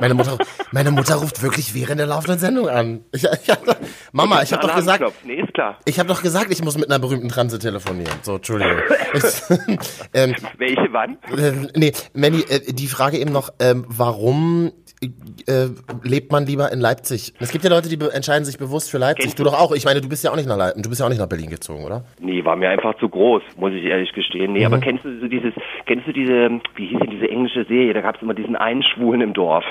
Meine 0.00 0.14
Mutter, 0.14 0.36
meine 0.70 0.90
Mutter 0.90 1.14
ruft 1.16 1.42
wirklich 1.42 1.74
während 1.74 1.98
der 1.98 2.06
laufenden 2.06 2.38
Sendung 2.38 2.68
an. 2.68 3.04
Ich, 3.12 3.24
ich, 3.24 3.54
Mama, 4.12 4.42
ich 4.42 4.52
habe 4.52 4.66
doch 4.66 4.74
gesagt. 4.76 5.02
Nee, 5.24 5.44
ich 5.84 5.98
habe 5.98 6.08
doch 6.08 6.22
gesagt, 6.22 6.50
ich 6.50 6.62
muss 6.62 6.76
mit 6.76 6.90
einer 6.90 6.98
berühmten 6.98 7.28
Transe 7.28 7.58
telefonieren. 7.58 8.12
So, 8.22 8.36
Entschuldigung. 8.36 8.67
Ähm, 10.14 10.34
Welche 10.58 10.92
wann? 10.92 11.18
äh, 11.36 11.52
nee, 11.76 11.92
Manny, 12.14 12.40
äh, 12.48 12.72
die 12.72 12.86
Frage 12.86 13.18
eben 13.18 13.32
noch, 13.32 13.50
ähm, 13.60 13.84
warum 13.88 14.72
äh, 15.46 15.68
lebt 16.02 16.32
man 16.32 16.46
lieber 16.46 16.72
in 16.72 16.80
Leipzig? 16.80 17.32
Es 17.38 17.52
gibt 17.52 17.64
ja 17.64 17.70
Leute, 17.70 17.88
die 17.88 17.98
entscheiden 18.12 18.44
sich 18.44 18.58
bewusst 18.58 18.90
für 18.90 18.98
Leipzig. 18.98 19.24
Kennst 19.26 19.38
Du 19.38 19.44
doch 19.44 19.54
auch. 19.54 19.72
Ich 19.72 19.84
meine, 19.84 20.00
du 20.00 20.08
bist 20.08 20.24
ja 20.24 20.32
auch 20.32 20.36
nicht 20.36 20.48
nach 20.48 20.56
Leipzig, 20.56 20.82
du 20.82 20.88
bist 20.88 21.00
ja 21.00 21.06
auch 21.06 21.10
nicht 21.10 21.20
nach 21.20 21.28
Berlin 21.28 21.50
gezogen, 21.50 21.84
oder? 21.84 22.04
Nee, 22.20 22.44
war 22.44 22.56
mir 22.56 22.68
einfach 22.70 22.96
zu 22.98 23.08
groß, 23.08 23.42
muss 23.56 23.72
ich 23.72 23.84
ehrlich 23.84 24.12
gestehen. 24.12 24.52
Nee, 24.52 24.64
aber 24.64 24.78
kennst 24.78 25.04
du 25.04 25.20
so 25.20 25.28
dieses, 25.28 25.52
kennst 25.86 26.06
du 26.06 26.12
diese, 26.12 26.60
wie 26.76 26.86
hieß 26.86 26.98
denn 26.98 27.10
diese 27.10 27.28
englische 27.28 27.64
Serie? 27.64 27.92
Da 27.94 28.00
gab 28.00 28.16
es 28.16 28.22
immer 28.22 28.34
diesen 28.34 28.56
einen 28.56 28.82
Schwulen 28.82 29.20
im 29.20 29.34
Dorf. 29.34 29.64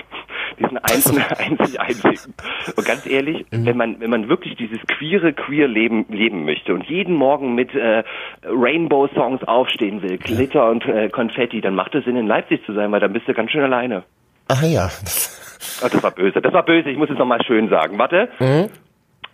Diesen 0.60 0.78
einzelnen, 0.82 1.24
einzig 1.38 1.80
einzigen. 1.80 2.34
Und 2.76 2.86
ganz 2.86 3.06
ehrlich, 3.06 3.46
wenn 3.52 3.78
man, 3.78 4.00
wenn 4.00 4.10
man 4.10 4.30
wirklich 4.30 4.56
dieses 4.56 4.80
queere, 4.88 5.34
queer 5.34 5.68
Leben 5.68 6.06
leben 6.10 6.46
möchte 6.46 6.74
und 6.74 6.86
jeden 6.86 7.16
Morgen 7.16 7.56
mit 7.56 7.74
äh, 7.76 8.04
Rainbow-Songs 8.44 9.44
aufstehen 9.44 10.02
will, 10.02 10.18
Glitter 10.18 10.70
und 10.70 10.86
äh, 10.86 11.10
Konfetti, 11.10 11.62
dann 11.62 11.76
macht 11.76 11.96
es 11.96 12.06
Sinn, 12.06 12.16
in 12.16 12.28
Leipzig 12.28 12.66
zu 12.66 12.74
sein, 12.74 12.92
weil 12.92 13.00
dann 13.00 13.14
bist 13.14 13.28
du 13.28 13.34
ganz 13.34 13.52
schön 13.52 13.64
alleine. 13.64 14.04
Ah 14.48 14.66
ja. 14.66 14.90
Oh, 15.84 15.88
das 15.92 16.02
war 16.02 16.12
böse. 16.12 16.42
Das 16.42 16.54
war 16.54 16.64
böse. 16.64 16.90
Ich 16.90 16.98
muss 16.98 17.10
es 17.10 17.18
nochmal 17.18 17.44
schön 17.46 17.70
sagen. 17.70 17.98
Warte. 18.00 18.30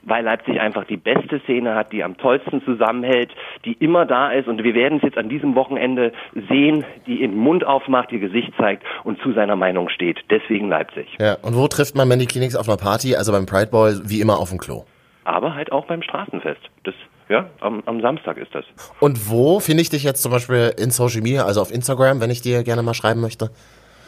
Weil 0.06 0.24
Leipzig 0.26 0.60
einfach 0.60 0.86
die 0.86 0.98
beste 0.98 1.40
Szene 1.42 1.76
hat, 1.76 1.92
die 1.92 2.04
am 2.04 2.18
tollsten 2.18 2.64
zusammenhält, 2.64 3.32
die 3.66 3.74
immer 3.74 4.06
da 4.06 4.32
ist. 4.32 4.48
Und 4.48 4.64
wir 4.64 4.74
werden 4.74 4.98
es 4.98 5.04
jetzt 5.04 5.18
an 5.18 5.30
diesem 5.30 5.56
Wochenende 5.56 6.12
sehen, 6.50 6.86
die 7.08 7.22
ihren 7.22 7.36
Mund 7.36 7.66
aufmacht, 7.66 8.12
ihr 8.12 8.20
Gesicht 8.20 8.54
zeigt 8.58 8.84
und 9.04 9.22
zu 9.22 9.34
seiner 9.34 9.56
Meinung 9.56 9.90
steht. 9.90 10.20
Deswegen 10.30 10.70
Leipzig. 10.70 11.08
ja. 11.20 11.38
Und 11.42 11.56
wo 11.56 11.68
trifft 11.68 11.96
man 11.96 12.08
Mandy 12.08 12.26
Kliniks 12.26 12.56
auf 12.56 12.68
einer 12.68 12.78
Party? 12.78 13.16
Also 13.16 13.32
beim 13.32 13.46
Pride 13.46 13.68
Ball, 13.72 14.02
wie 14.06 14.22
immer 14.22 14.40
auf 14.40 14.50
dem 14.50 14.60
Klo. 14.60 14.84
Aber 15.26 15.56
halt 15.56 15.72
auch 15.72 15.86
beim 15.86 16.02
Straßenfest. 16.02 16.62
Das, 16.84 16.96
ja, 17.30 17.46
am, 17.62 17.82
am 17.86 18.02
Samstag 18.02 18.38
ist 18.38 18.54
das. 18.54 18.66
Und 19.00 19.30
wo 19.30 19.60
finde 19.60 19.82
ich 19.82 19.90
dich 19.90 20.04
jetzt 20.04 20.22
zum 20.22 20.32
Beispiel 20.32 20.74
in 20.78 20.92
Social 20.92 21.22
Media, 21.22 21.46
also 21.46 21.62
auf 21.62 21.74
Instagram, 21.74 22.20
wenn 22.22 22.30
ich 22.30 22.42
dir 22.42 22.64
gerne 22.64 22.84
mal 22.84 22.94
schreiben 22.94 23.22
möchte? 23.22 23.50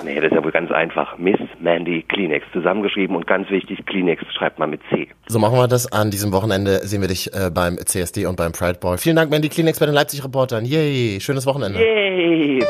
Nee, 0.04 0.16
das 0.16 0.26
ist 0.26 0.34
ja 0.34 0.44
wohl 0.44 0.52
ganz 0.52 0.72
einfach. 0.72 1.18
Miss 1.18 1.40
Mandy 1.66 2.04
Kleenex 2.04 2.46
zusammengeschrieben 2.54 3.16
und 3.16 3.26
ganz 3.26 3.50
wichtig, 3.50 3.84
Kleenex 3.88 4.24
schreibt 4.34 4.60
man 4.60 4.70
mit 4.70 4.82
C. 4.90 5.08
So 5.28 5.40
machen 5.40 5.58
wir 5.58 5.68
das. 5.68 5.92
An 5.92 6.12
diesem 6.12 6.32
Wochenende 6.32 6.80
sehen 6.86 7.02
wir 7.02 7.08
dich 7.08 7.34
äh, 7.34 7.50
beim 7.50 7.78
CSD 7.78 8.28
und 8.28 8.38
beim 8.38 8.52
Pride 8.52 8.78
Ball. 8.80 9.00
Vielen 9.00 9.16
Dank, 9.16 9.32
Mandy 9.32 9.50
Kleenex 9.50 9.80
bei 9.80 9.88
den 9.88 9.96
Leipzig 9.96 10.24
Reportern. 10.24 10.64
Yay, 10.64 11.20
schönes 11.20 11.46
Wochenende. 11.46 11.80
Yay! 11.80 12.64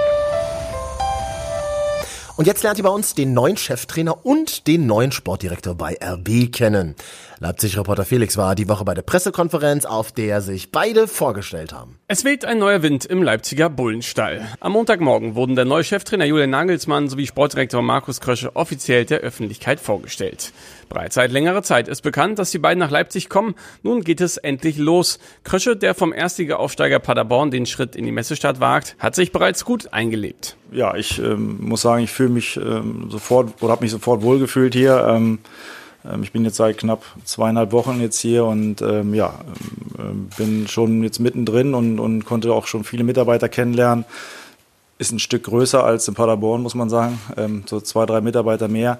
Und 2.38 2.48
jetzt 2.48 2.64
lernt 2.64 2.78
ihr 2.78 2.84
bei 2.84 2.90
uns 2.90 3.16
den 3.16 3.34
neuen 3.34 3.56
Cheftrainer 3.56 4.26
und 4.26 4.68
den 4.68 4.86
neuen 4.86 5.14
Sportdirektor 5.14 5.74
bei 5.74 5.98
RB 6.04 6.52
kennen. 6.52 6.96
Leipzig-Reporter 7.40 8.04
Felix 8.04 8.36
war 8.36 8.56
die 8.56 8.68
Woche 8.68 8.84
bei 8.84 8.94
der 8.94 9.04
Pressekonferenz, 9.04 9.86
auf 9.86 10.12
der 10.12 10.42
sich 10.42 10.70
beide 10.70 11.08
vorgestellt 11.08 11.72
haben. 11.72 11.98
Es 12.10 12.26
weht 12.26 12.44
ein 12.44 12.60
neuer 12.60 12.82
Wind 12.82 13.06
im 13.06 13.24
Leipziger 13.24 13.70
Bullenstall. 13.70 14.46
Am 14.60 14.74
Montagmorgen 14.74 15.36
wurden 15.36 15.56
der 15.56 15.64
neue 15.64 15.86
Cheftrainer 15.86 16.26
Julian 16.26 16.50
Nagelsmann 16.50 17.08
sowie 17.08 17.26
Sportdirektor 17.26 17.82
Markus 17.82 18.20
Krösche 18.20 18.54
offiziell 18.58 19.06
der 19.06 19.20
Öffentlichkeit 19.20 19.80
vorgestellt. 19.80 20.52
Bereits 20.90 21.16
seit 21.16 21.32
längerer 21.32 21.64
Zeit 21.64 21.88
ist 21.88 22.02
bekannt, 22.02 22.40
dass 22.40 22.52
die 22.52 22.60
beiden 22.60 22.80
nach 22.80 22.92
Leipzig 22.92 23.30
kommen. 23.30 23.56
Nun 23.84 24.02
geht 24.02 24.22
es 24.22 24.38
endlich 24.38 24.78
los. 24.78 25.20
Krösche, 25.44 25.76
der 25.76 25.96
vom 25.96 26.14
Erstliga-Aufsteiger 26.14 27.00
Paderborn 27.00 27.52
den 27.52 27.66
Schritt 27.66 27.96
in 27.96 28.06
die 28.06 28.12
Messestadt 28.12 28.60
wagt, 28.60 28.96
hat 29.00 29.16
sich 29.16 29.32
bereits 29.32 29.66
gut 29.66 29.94
eingelebt. 29.94 30.58
Ja, 30.72 30.96
ich 30.96 31.20
ähm, 31.20 31.58
muss 31.62 31.82
sagen, 31.82 32.04
ich 32.04 32.12
fühle 32.12 32.30
mich 32.30 32.58
ähm, 32.58 33.08
sofort 33.10 33.62
oder 33.62 33.72
habe 33.72 33.84
mich 33.84 33.92
sofort 33.92 34.22
wohlgefühlt 34.22 34.74
hier. 34.74 35.06
Ähm 35.08 35.40
ähm, 36.10 36.24
ich 36.24 36.32
bin 36.32 36.44
jetzt 36.46 36.58
seit 36.58 36.78
knapp 36.78 37.04
zweieinhalb 37.24 37.72
Wochen 37.72 38.00
jetzt 38.02 38.20
hier 38.20 38.46
und 38.46 38.82
ähm, 38.82 39.14
ja, 39.14 39.34
ähm, 40.00 40.30
bin 40.38 40.68
schon 40.68 41.04
jetzt 41.04 41.20
mittendrin 41.20 41.74
und, 41.74 42.00
und 42.00 42.26
konnte 42.26 42.54
auch 42.54 42.68
schon 42.68 42.84
viele 42.84 43.04
Mitarbeiter 43.04 43.50
kennenlernen. 43.50 44.06
Ist 44.98 45.12
ein 45.12 45.20
Stück 45.20 45.44
größer 45.44 45.84
als 45.84 46.08
in 46.08 46.14
Paderborn, 46.14 46.62
muss 46.62 46.76
man 46.76 46.90
sagen. 46.90 47.20
Ähm, 47.36 47.64
so 47.66 47.82
zwei, 47.82 48.06
drei 48.06 48.22
Mitarbeiter 48.22 48.68
mehr. 48.68 49.00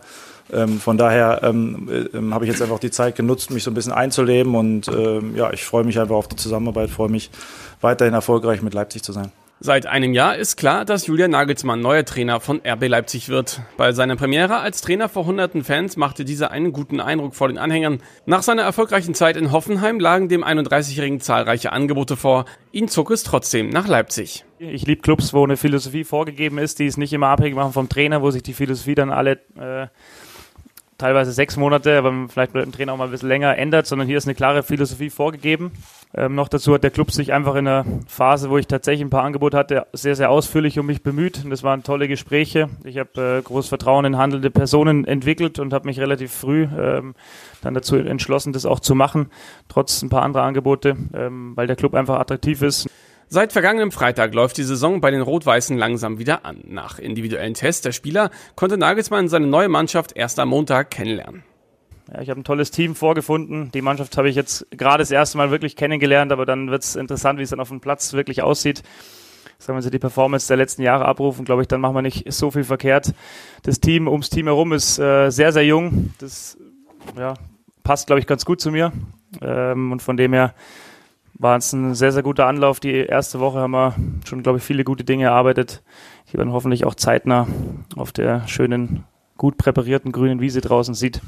Ähm, 0.54 0.80
von 0.80 0.98
daher 0.98 1.42
ähm, 1.44 1.90
ähm, 2.14 2.34
habe 2.34 2.46
ich 2.46 2.52
jetzt 2.52 2.62
einfach 2.62 2.80
die 2.80 2.92
Zeit 2.92 3.16
genutzt, 3.16 3.52
mich 3.52 3.64
so 3.64 3.72
ein 3.72 3.74
bisschen 3.74 3.94
einzuleben 3.94 4.56
und 4.56 4.88
ähm, 4.88 5.36
ja, 5.36 5.52
ich 5.52 5.66
freue 5.66 5.84
mich 5.84 6.00
einfach 6.00 6.16
auf 6.16 6.28
die 6.28 6.36
Zusammenarbeit, 6.36 6.90
freue 6.90 7.10
mich 7.10 7.32
weiterhin 7.82 8.14
erfolgreich 8.14 8.62
mit 8.62 8.74
Leipzig 8.74 9.04
zu 9.04 9.12
sein. 9.12 9.32
Seit 9.62 9.86
einem 9.88 10.14
Jahr 10.14 10.36
ist 10.36 10.58
klar, 10.58 10.84
dass 10.84 11.08
Julian 11.08 11.32
Nagelsmann 11.32 11.80
neuer 11.80 12.04
Trainer 12.04 12.42
von 12.42 12.62
RB 12.68 12.90
Leipzig 12.90 13.30
wird. 13.30 13.62
Bei 13.78 13.94
seiner 13.94 14.18
Premiere 14.18 14.58
als 14.58 14.82
Trainer 14.82 15.08
vor 15.08 15.26
hunderten 15.26 15.64
Fans 15.64 15.96
machte 15.96 16.26
dieser 16.26 16.52
einen 16.52 16.74
guten 16.74 17.00
Eindruck 17.00 17.36
vor 17.36 17.48
den 17.48 17.58
Anhängern. 17.58 18.02
Nach 18.26 18.44
seiner 18.44 18.64
erfolgreichen 18.64 19.16
Zeit 19.16 19.38
in 19.38 19.54
Hoffenheim 19.54 19.98
lagen 20.00 20.28
dem 20.28 20.44
31-Jährigen 20.44 21.22
zahlreiche 21.22 21.72
Angebote 21.72 22.18
vor. 22.18 22.46
Ihn 22.74 22.90
zog 22.90 23.12
es 23.12 23.24
trotzdem 23.24 23.70
nach 23.70 23.88
Leipzig. 23.88 24.44
Ich 24.60 24.86
liebe 24.86 25.02
Clubs, 25.02 25.34
wo 25.34 25.46
eine 25.46 25.56
Philosophie 25.56 26.04
vorgegeben 26.04 26.58
ist, 26.58 26.80
die 26.80 26.88
es 26.88 26.98
nicht 26.98 27.14
immer 27.14 27.28
abhängig 27.28 27.56
machen 27.56 27.72
vom 27.72 27.88
Trainer, 27.88 28.22
wo 28.22 28.32
sich 28.32 28.44
die 28.44 28.54
Philosophie 28.54 28.96
dann 28.96 29.10
alle 29.10 29.40
äh, 29.58 29.88
teilweise 30.98 31.32
sechs 31.32 31.58
Monate, 31.58 31.98
aber 31.98 32.14
vielleicht 32.30 32.54
mit 32.54 32.66
dem 32.66 32.72
Trainer 32.72 32.94
auch 32.94 32.98
mal 32.98 33.06
ein 33.06 33.12
bisschen 33.12 33.30
länger 33.30 33.58
ändert, 33.58 33.86
sondern 33.86 34.08
hier 34.08 34.18
ist 34.18 34.26
eine 34.26 34.36
klare 34.36 34.64
Philosophie 34.64 35.10
vorgegeben. 35.10 35.72
Ähm, 36.14 36.36
noch 36.36 36.48
dazu 36.48 36.74
hat 36.74 36.84
der 36.84 36.92
Club 36.92 37.12
sich 37.12 37.34
einfach 37.34 37.56
in 37.56 37.68
einer 37.68 37.86
Phase, 38.08 38.50
wo 38.50 38.58
ich 38.58 38.68
tatsächlich 38.68 39.06
ein 39.06 39.10
paar 39.10 39.24
Angebote 39.24 39.58
hatte, 39.58 39.88
sehr, 39.92 40.16
sehr 40.16 40.30
ausführlich 40.30 40.80
um 40.80 40.86
mich 40.86 41.04
bemüht. 41.04 41.44
Und 41.44 41.50
das 41.50 41.64
waren 41.64 41.84
tolle 41.84 42.08
Gespräche. 42.08 42.70
Ich 42.86 42.98
habe 42.98 43.40
äh, 43.40 43.42
großes 43.42 43.68
Vertrauen 43.68 44.06
in 44.06 44.18
handelnde 44.18 44.50
Personen 44.50 45.06
entwickelt 45.06 45.60
und 45.60 45.74
habe 45.74 45.88
mich 45.88 46.00
relativ 46.00 46.32
früh 46.32 46.68
ähm, 46.78 47.16
dann 47.62 47.74
dazu 47.74 47.98
entschlossen, 47.98 48.54
das 48.54 48.66
auch 48.66 48.80
zu 48.80 48.96
machen, 48.96 49.28
trotz 49.68 50.02
ein 50.02 50.10
paar 50.10 50.24
anderer 50.24 50.44
Angebote, 50.44 50.96
ähm, 51.14 51.54
weil 51.56 51.68
der 51.68 51.76
Club 51.76 51.94
einfach 51.94 52.20
attraktiv 52.20 52.62
ist. 52.62 52.90
Seit 53.28 53.54
vergangenem 53.54 53.92
Freitag 53.92 54.34
läuft 54.36 54.58
die 54.58 54.64
Saison 54.64 55.02
bei 55.02 55.10
den 55.10 55.22
Rot-Weißen 55.22 55.78
langsam 55.78 56.20
wieder 56.20 56.46
an. 56.46 56.62
Nach 56.68 57.00
individuellen 57.00 57.56
Tests 57.56 57.82
der 57.82 57.92
Spieler 57.92 58.30
konnte 58.56 58.78
Nagelsmann 58.78 59.30
seine 59.30 59.48
neue 59.48 59.68
Mannschaft 59.68 60.16
erst 60.16 60.40
am 60.40 60.50
Montag 60.50 60.92
kennenlernen. 60.92 61.44
Ja, 62.14 62.22
ich 62.22 62.30
habe 62.30 62.40
ein 62.40 62.44
tolles 62.44 62.70
Team 62.70 62.94
vorgefunden. 62.94 63.72
Die 63.72 63.82
Mannschaft 63.82 64.16
habe 64.18 64.30
ich 64.30 64.36
jetzt 64.36 64.68
gerade 64.70 65.00
das 65.00 65.10
erste 65.10 65.38
Mal 65.38 65.50
wirklich 65.50 65.76
kennengelernt, 65.76 66.32
aber 66.32 66.46
dann 66.46 66.70
wird 66.70 66.84
es 66.84 66.96
interessant, 66.96 67.40
wie 67.40 67.44
es 67.44 67.50
dann 67.50 67.60
auf 67.60 67.70
dem 67.70 67.82
Platz 67.82 68.14
wirklich 68.14 68.44
aussieht. 68.44 68.84
Sagen 69.58 69.78
wir 69.78 69.82
so, 69.82 69.90
die 69.90 70.00
Performance 70.00 70.48
der 70.48 70.58
letzten 70.58 70.84
Jahre 70.84 71.06
abrufen, 71.06 71.46
glaube 71.46 71.64
ich, 71.64 71.68
dann 71.68 71.82
machen 71.82 71.96
wir 71.96 72.04
nicht 72.04 72.32
so 72.32 72.52
viel 72.52 72.64
verkehrt. 72.64 73.14
Das 73.64 73.80
Team 73.80 74.08
ums 74.08 74.30
Team 74.30 74.46
herum 74.46 74.72
ist 74.74 75.00
äh, 75.00 75.32
sehr, 75.32 75.52
sehr 75.52 75.66
jung. 75.66 76.14
Das 76.20 76.58
ja, 77.18 77.34
passt, 77.84 78.06
glaube 78.06 78.20
ich, 78.20 78.28
ganz 78.28 78.46
gut 78.46 78.62
zu 78.62 78.70
mir. 78.70 78.92
Ähm, 79.42 79.92
und 79.92 80.02
von 80.02 80.18
dem 80.18 80.34
her 80.34 80.54
war 81.38 81.58
es 81.58 81.74
ein 81.74 81.96
sehr, 81.96 82.12
sehr 82.12 82.24
guter 82.24 82.48
Anlauf. 82.48 82.80
Die 82.80 82.94
erste 82.94 83.40
Woche 83.40 83.60
haben 83.60 83.72
wir 83.72 83.96
schon, 84.26 84.44
glaube 84.44 84.58
ich, 84.58 84.64
viele 84.64 84.84
gute 84.84 85.04
Dinge 85.04 85.26
erarbeitet. 85.26 85.84
Die 86.32 86.38
werden 86.38 86.54
hoffentlich 86.54 86.86
auch 86.86 86.96
zeitnah 86.96 87.48
auf 87.96 88.12
der 88.12 88.48
schönen, 88.48 89.04
gut 89.38 89.58
präparierten 89.58 90.12
grünen 90.12 90.40
Wiese 90.40 90.62
draußen 90.62 90.94
sieht. 90.94 91.22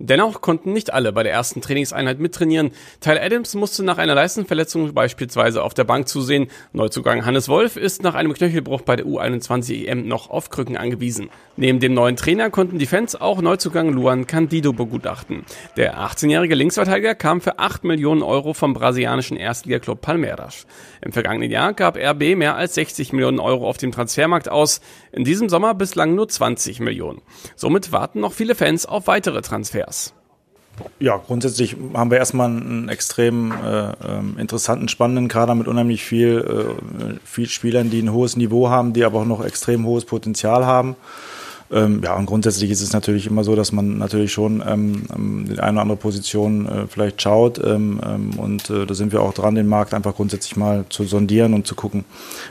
Dennoch 0.00 0.40
konnten 0.40 0.72
nicht 0.72 0.92
alle 0.92 1.12
bei 1.12 1.24
der 1.24 1.32
ersten 1.32 1.60
Trainingseinheit 1.60 2.20
mittrainieren. 2.20 2.70
Tyler 3.00 3.22
Adams 3.22 3.54
musste 3.54 3.82
nach 3.82 3.98
einer 3.98 4.14
Leistenverletzung 4.14 4.94
beispielsweise 4.94 5.62
auf 5.62 5.74
der 5.74 5.84
Bank 5.84 6.06
zusehen. 6.06 6.48
Neuzugang 6.72 7.26
Hannes 7.26 7.48
Wolf 7.48 7.76
ist 7.76 8.04
nach 8.04 8.14
einem 8.14 8.32
Knöchelbruch 8.32 8.82
bei 8.82 8.94
der 8.94 9.06
U21 9.06 9.86
EM 9.86 10.06
noch 10.06 10.30
auf 10.30 10.50
Krücken 10.50 10.76
angewiesen. 10.76 11.30
Neben 11.56 11.80
dem 11.80 11.94
neuen 11.94 12.14
Trainer 12.14 12.50
konnten 12.50 12.78
die 12.78 12.86
Fans 12.86 13.16
auch 13.16 13.42
Neuzugang 13.42 13.92
Luan 13.92 14.28
Candido 14.28 14.72
begutachten. 14.72 15.44
Der 15.76 15.98
18-jährige 15.98 16.54
Linksverteidiger 16.54 17.16
kam 17.16 17.40
für 17.40 17.58
8 17.58 17.82
Millionen 17.82 18.22
Euro 18.22 18.54
vom 18.54 18.74
brasilianischen 18.74 19.36
Erstligaklub 19.36 20.00
Palmeiras. 20.00 20.66
Im 21.02 21.10
vergangenen 21.10 21.50
Jahr 21.50 21.72
gab 21.72 21.96
RB 21.96 22.36
mehr 22.36 22.54
als 22.54 22.74
60 22.74 23.12
Millionen 23.12 23.40
Euro 23.40 23.68
auf 23.68 23.78
dem 23.78 23.90
Transfermarkt 23.90 24.48
aus. 24.48 24.80
In 25.10 25.24
diesem 25.24 25.48
Sommer 25.48 25.74
bislang 25.74 26.14
nur 26.14 26.28
20 26.28 26.78
Millionen. 26.78 27.20
Somit 27.56 27.90
warten 27.90 28.20
noch 28.20 28.32
viele 28.32 28.54
Fans 28.54 28.86
auf 28.86 29.08
weitere 29.08 29.42
Transfers. 29.42 29.87
Andreas. 29.88 30.12
Ja, 31.00 31.16
grundsätzlich 31.16 31.76
haben 31.94 32.12
wir 32.12 32.18
erstmal 32.18 32.48
einen 32.48 32.88
extrem 32.88 33.50
äh, 33.50 33.90
ähm, 34.06 34.38
interessanten, 34.38 34.88
spannenden 34.88 35.26
Kader 35.26 35.56
mit 35.56 35.66
unheimlich 35.66 36.04
viel, 36.04 36.38
äh, 36.38 37.14
viel 37.24 37.48
Spielern, 37.48 37.90
die 37.90 38.00
ein 38.00 38.12
hohes 38.12 38.36
Niveau 38.36 38.68
haben, 38.68 38.92
die 38.92 39.04
aber 39.04 39.20
auch 39.20 39.24
noch 39.24 39.44
extrem 39.44 39.84
hohes 39.84 40.04
Potenzial 40.04 40.66
haben. 40.66 40.94
Ähm, 41.72 42.00
ja, 42.04 42.14
und 42.14 42.26
grundsätzlich 42.26 42.70
ist 42.70 42.80
es 42.80 42.92
natürlich 42.92 43.26
immer 43.26 43.42
so, 43.42 43.56
dass 43.56 43.72
man 43.72 43.98
natürlich 43.98 44.32
schon 44.32 44.62
ähm, 44.66 45.02
ähm 45.12 45.46
die 45.48 45.58
eine 45.58 45.72
oder 45.72 45.82
andere 45.82 45.98
Position 45.98 46.66
äh, 46.66 46.86
vielleicht 46.86 47.20
schaut. 47.20 47.58
Ähm, 47.58 48.00
ähm, 48.06 48.38
und 48.38 48.70
äh, 48.70 48.86
da 48.86 48.94
sind 48.94 49.10
wir 49.10 49.20
auch 49.20 49.34
dran, 49.34 49.56
den 49.56 49.66
Markt 49.66 49.94
einfach 49.94 50.14
grundsätzlich 50.14 50.56
mal 50.56 50.84
zu 50.90 51.04
sondieren 51.04 51.54
und 51.54 51.66
zu 51.66 51.74
gucken, 51.74 52.04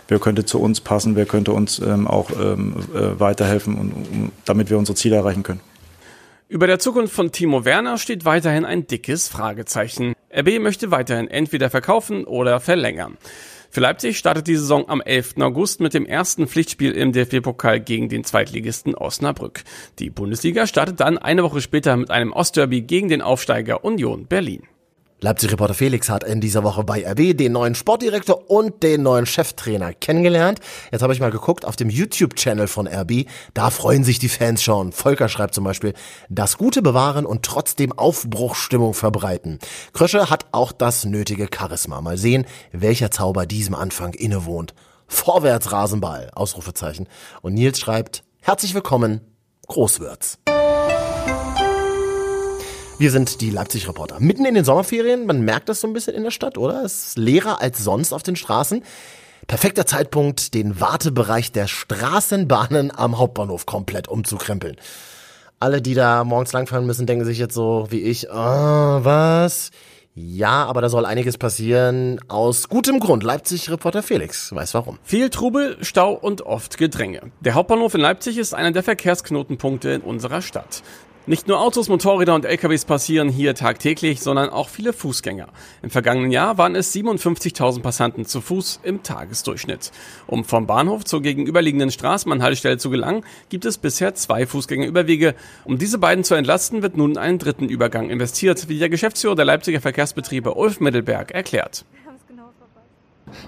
wer 0.09 0.19
könnte 0.19 0.43
zu 0.43 0.59
uns 0.59 0.81
passen, 0.81 1.15
wer 1.15 1.25
könnte 1.25 1.53
uns 1.53 1.81
auch 1.81 2.29
äh, 2.31 3.19
weiterhelfen, 3.19 3.75
und, 3.75 3.93
um, 3.93 4.31
damit 4.43 4.69
wir 4.69 4.77
unsere 4.77 4.97
Ziele 4.97 5.15
erreichen 5.15 5.43
können. 5.43 5.61
Über 6.49 6.65
der 6.65 6.79
Zukunft 6.79 7.13
von 7.13 7.33
Timo 7.33 7.65
Werner 7.65 7.97
steht 7.97 8.23
weiterhin 8.23 8.63
ein 8.63 8.87
dickes 8.87 9.27
Fragezeichen. 9.27 10.13
RB 10.33 10.59
möchte 10.59 10.91
weiterhin 10.91 11.27
entweder 11.27 11.69
verkaufen 11.69 12.23
oder 12.23 12.61
verlängern. 12.61 13.17
Für 13.69 13.81
Leipzig 13.81 14.17
startet 14.17 14.47
die 14.47 14.55
Saison 14.55 14.87
am 14.87 15.01
11. 15.01 15.35
August 15.41 15.81
mit 15.81 15.93
dem 15.93 16.05
ersten 16.05 16.47
Pflichtspiel 16.47 16.93
im 16.93 17.11
DFB-Pokal 17.11 17.81
gegen 17.81 18.07
den 18.07 18.23
Zweitligisten 18.23 18.95
Osnabrück. 18.95 19.65
Die 19.99 20.09
Bundesliga 20.09 20.67
startet 20.67 21.01
dann 21.01 21.17
eine 21.17 21.43
Woche 21.43 21.59
später 21.59 21.97
mit 21.97 22.11
einem 22.11 22.31
Ostderby 22.31 22.79
gegen 22.79 23.09
den 23.09 23.21
Aufsteiger 23.21 23.83
Union 23.83 24.25
Berlin. 24.25 24.63
Leipzig-Reporter 25.19 25.73
Felix 25.73 26.09
hat 26.09 26.23
in 26.23 26.41
dieser 26.41 26.63
Woche 26.63 26.83
bei 26.83 27.03
RB 27.03 27.35
den 27.35 27.53
neuen 27.53 27.73
Sportdirektor 27.73 28.51
und 28.51 28.83
den 28.83 29.01
neuen 29.01 29.25
Cheftrainer 29.25 29.93
kennengelernt. 29.93 30.59
Jetzt 30.91 31.01
habe 31.01 31.11
ich 31.11 31.19
mal 31.19 31.31
geguckt 31.31 31.65
auf 31.65 31.75
dem 31.75 31.89
YouTube-Channel 31.89 32.67
von 32.67 32.87
RB. 32.87 33.25
Da 33.55 33.71
freuen 33.71 34.03
sich 34.03 34.19
die 34.19 34.29
Fans 34.29 34.61
schon. 34.61 34.91
Volker 34.91 35.27
schreibt 35.27 35.55
zum 35.55 35.63
Beispiel, 35.63 35.95
das 36.29 36.59
Gute 36.59 36.83
bewahren 36.83 37.25
und 37.25 37.43
trotzdem 37.43 37.93
Aufbruchstimmung 37.93 38.93
verbreiten. 38.93 39.57
Krösche 39.91 40.29
hat 40.29 40.45
auch 40.51 40.71
das 40.71 41.03
nötige 41.03 41.47
Charisma. 41.51 41.99
Mal 41.99 42.19
sehen, 42.19 42.45
welcher 42.71 43.09
Zauber 43.09 43.47
diesem 43.47 43.73
Anfang 43.73 44.13
innewohnt. 44.13 44.75
Vorwärts 45.07 45.71
Rasenball, 45.71 46.29
Ausrufezeichen. 46.35 47.07
Und 47.41 47.55
Nils 47.55 47.79
schreibt, 47.79 48.23
herzlich 48.41 48.75
willkommen, 48.75 49.21
Großwürz. 49.65 50.37
Wir 52.99 53.11
sind 53.11 53.41
die 53.41 53.51
Leipzig-Reporter. 53.51 54.19
Mitten 54.19 54.43
in 54.45 54.55
den 54.55 54.65
Sommerferien, 54.65 55.27
man 55.27 55.41
merkt 55.41 55.69
das 55.69 55.81
so 55.81 55.87
ein 55.87 55.93
bisschen 55.93 56.15
in 56.15 56.23
der 56.23 56.31
Stadt, 56.31 56.57
oder? 56.57 56.83
Es 56.83 57.09
ist 57.09 57.17
leerer 57.19 57.61
als 57.61 57.83
sonst 57.83 58.11
auf 58.11 58.23
den 58.23 58.35
Straßen. 58.35 58.81
Perfekter 59.45 59.85
Zeitpunkt, 59.85 60.55
den 60.55 60.79
Wartebereich 60.79 61.51
der 61.51 61.67
Straßenbahnen 61.67 62.91
am 62.91 63.19
Hauptbahnhof 63.19 63.67
komplett 63.67 64.07
umzukrempeln. 64.07 64.77
Alle, 65.59 65.79
die 65.83 65.93
da 65.93 66.23
morgens 66.23 66.53
langfahren 66.53 66.87
müssen, 66.87 67.05
denken 67.05 67.23
sich 67.23 67.37
jetzt 67.37 67.53
so 67.53 67.85
wie 67.91 68.01
ich, 68.01 68.31
oh, 68.31 68.33
was? 68.33 69.69
Ja, 70.15 70.65
aber 70.65 70.81
da 70.81 70.89
soll 70.89 71.05
einiges 71.05 71.37
passieren. 71.37 72.19
Aus 72.27 72.67
gutem 72.67 72.99
Grund. 72.99 73.21
Leipzig-Reporter 73.21 74.01
Felix 74.01 74.51
weiß 74.51 74.73
warum. 74.73 74.97
Viel 75.03 75.29
Trubel, 75.29 75.77
Stau 75.81 76.13
und 76.13 76.41
oft 76.41 76.79
Gedränge. 76.79 77.31
Der 77.41 77.53
Hauptbahnhof 77.53 77.93
in 77.93 78.01
Leipzig 78.01 78.39
ist 78.39 78.55
einer 78.55 78.71
der 78.71 78.81
Verkehrsknotenpunkte 78.81 79.91
in 79.91 80.01
unserer 80.01 80.41
Stadt. 80.41 80.81
Nicht 81.29 81.49
nur 81.49 81.59
Autos, 81.59 81.89
Motorräder 81.89 82.35
und 82.35 82.45
LKWs 82.45 82.85
passieren 82.85 83.27
hier 83.27 83.53
tagtäglich, 83.53 84.21
sondern 84.21 84.49
auch 84.49 84.69
viele 84.69 84.93
Fußgänger. 84.93 85.49
Im 85.81 85.89
vergangenen 85.89 86.31
Jahr 86.31 86.57
waren 86.57 86.73
es 86.73 86.95
57.000 86.95 87.81
Passanten 87.81 88.25
zu 88.25 88.39
Fuß 88.39 88.79
im 88.83 89.03
Tagesdurchschnitt. 89.03 89.91
Um 90.25 90.45
vom 90.45 90.67
Bahnhof 90.67 91.03
zur 91.03 91.21
gegenüberliegenden 91.21 91.91
Straßenbahnhaltestelle 91.91 92.77
zu 92.77 92.89
gelangen, 92.89 93.25
gibt 93.49 93.65
es 93.65 93.77
bisher 93.77 94.15
zwei 94.15 94.45
Fußgängerüberwege. 94.47 95.35
Um 95.65 95.77
diese 95.77 95.97
beiden 95.97 96.23
zu 96.23 96.33
entlasten, 96.33 96.81
wird 96.81 96.95
nun 96.95 97.17
einen 97.17 97.39
dritten 97.39 97.67
Übergang 97.67 98.09
investiert, 98.09 98.69
wie 98.69 98.79
der 98.79 98.87
Geschäftsführer 98.87 99.35
der 99.35 99.43
Leipziger 99.43 99.81
Verkehrsbetriebe 99.81 100.53
Ulf 100.53 100.79
Mittelberg 100.79 101.31
erklärt. 101.31 101.83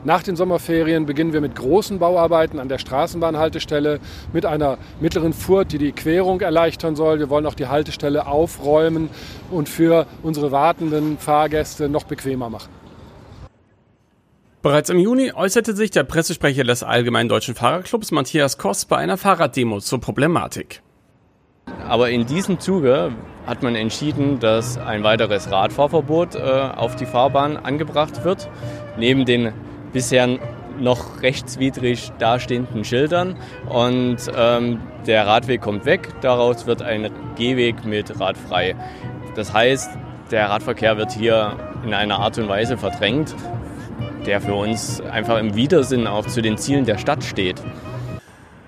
Nach 0.03 0.24
den 0.24 0.36
Sommerferien 0.36 1.05
beginnen 1.05 1.33
wir 1.33 1.41
mit 1.41 1.55
großen 1.55 2.00
Bauarbeiten 2.00 2.59
an 2.59 2.69
der 2.69 2.77
Straßenbahnhaltestelle 2.77 4.00
mit 4.33 4.45
einer 4.45 4.77
mittleren 5.00 5.33
Furt, 5.33 5.71
die 5.71 5.77
die 5.77 5.91
Querung 5.91 6.41
erleichtern 6.41 6.95
soll. 6.95 7.19
Wir 7.19 7.29
wollen 7.29 7.45
auch 7.45 7.53
die 7.53 7.67
Haltestelle 7.67 8.27
aufräumen 8.27 9.09
und 9.51 9.69
für 9.69 10.05
unsere 10.24 10.51
wartenden 10.51 11.17
Fahrgäste 11.17 11.89
noch 11.89 12.03
bequemer 12.03 12.50
machen. 12.50 12.69
Bereits 14.62 14.89
im 14.89 15.00
Juni 15.00 15.31
äußerte 15.33 15.74
sich 15.74 15.89
der 15.91 16.03
Pressesprecher 16.03 16.65
des 16.65 16.83
Allgemeinen 16.83 17.29
Deutschen 17.29 17.55
Fahrerclubs 17.55 18.12
Matthias 18.12 18.57
Koss 18.57 18.83
bei 18.83 18.98
einer 18.98 19.15
Fahrraddemo 19.15 19.79
zur 19.79 20.01
Problematik. 20.01 20.81
Aber 21.88 22.09
in 22.09 22.25
diesem 22.25 22.59
Zuge 22.59 23.13
hat 23.45 23.63
man 23.63 23.75
entschieden, 23.75 24.39
dass 24.39 24.77
ein 24.77 25.03
weiteres 25.03 25.50
Radfahrverbot 25.50 26.36
äh, 26.36 26.39
auf 26.39 26.95
die 26.95 27.05
Fahrbahn 27.05 27.57
angebracht 27.57 28.24
wird, 28.25 28.50
neben 28.98 29.25
den 29.25 29.53
bisher 29.91 30.39
noch 30.79 31.22
rechtswidrig 31.22 32.12
dastehenden 32.19 32.84
Schildern. 32.84 33.36
Und 33.67 34.17
ähm, 34.36 34.79
der 35.05 35.27
Radweg 35.27 35.62
kommt 35.62 35.86
weg, 35.86 36.10
daraus 36.22 36.65
wird 36.65 36.81
ein 36.81 37.12
Gehweg 37.36 37.86
mit 37.86 38.19
radfrei. 38.19 38.75
Das 39.36 39.53
heißt, 39.53 39.91
der 40.31 40.50
Radverkehr 40.50 40.98
wird 40.98 41.12
hier 41.12 41.58
in 41.86 41.93
einer 41.93 42.19
Art 42.19 42.38
und 42.38 42.48
Weise 42.48 42.77
verdrängt, 42.77 43.36
der 44.25 44.41
für 44.41 44.53
uns 44.53 45.01
einfach 45.01 45.39
im 45.39 45.55
Widersinn 45.55 46.08
auch 46.08 46.25
zu 46.25 46.41
den 46.41 46.58
Zielen 46.58 46.86
der 46.86 46.98
Stadt 46.98 47.24
steht. 47.24 47.62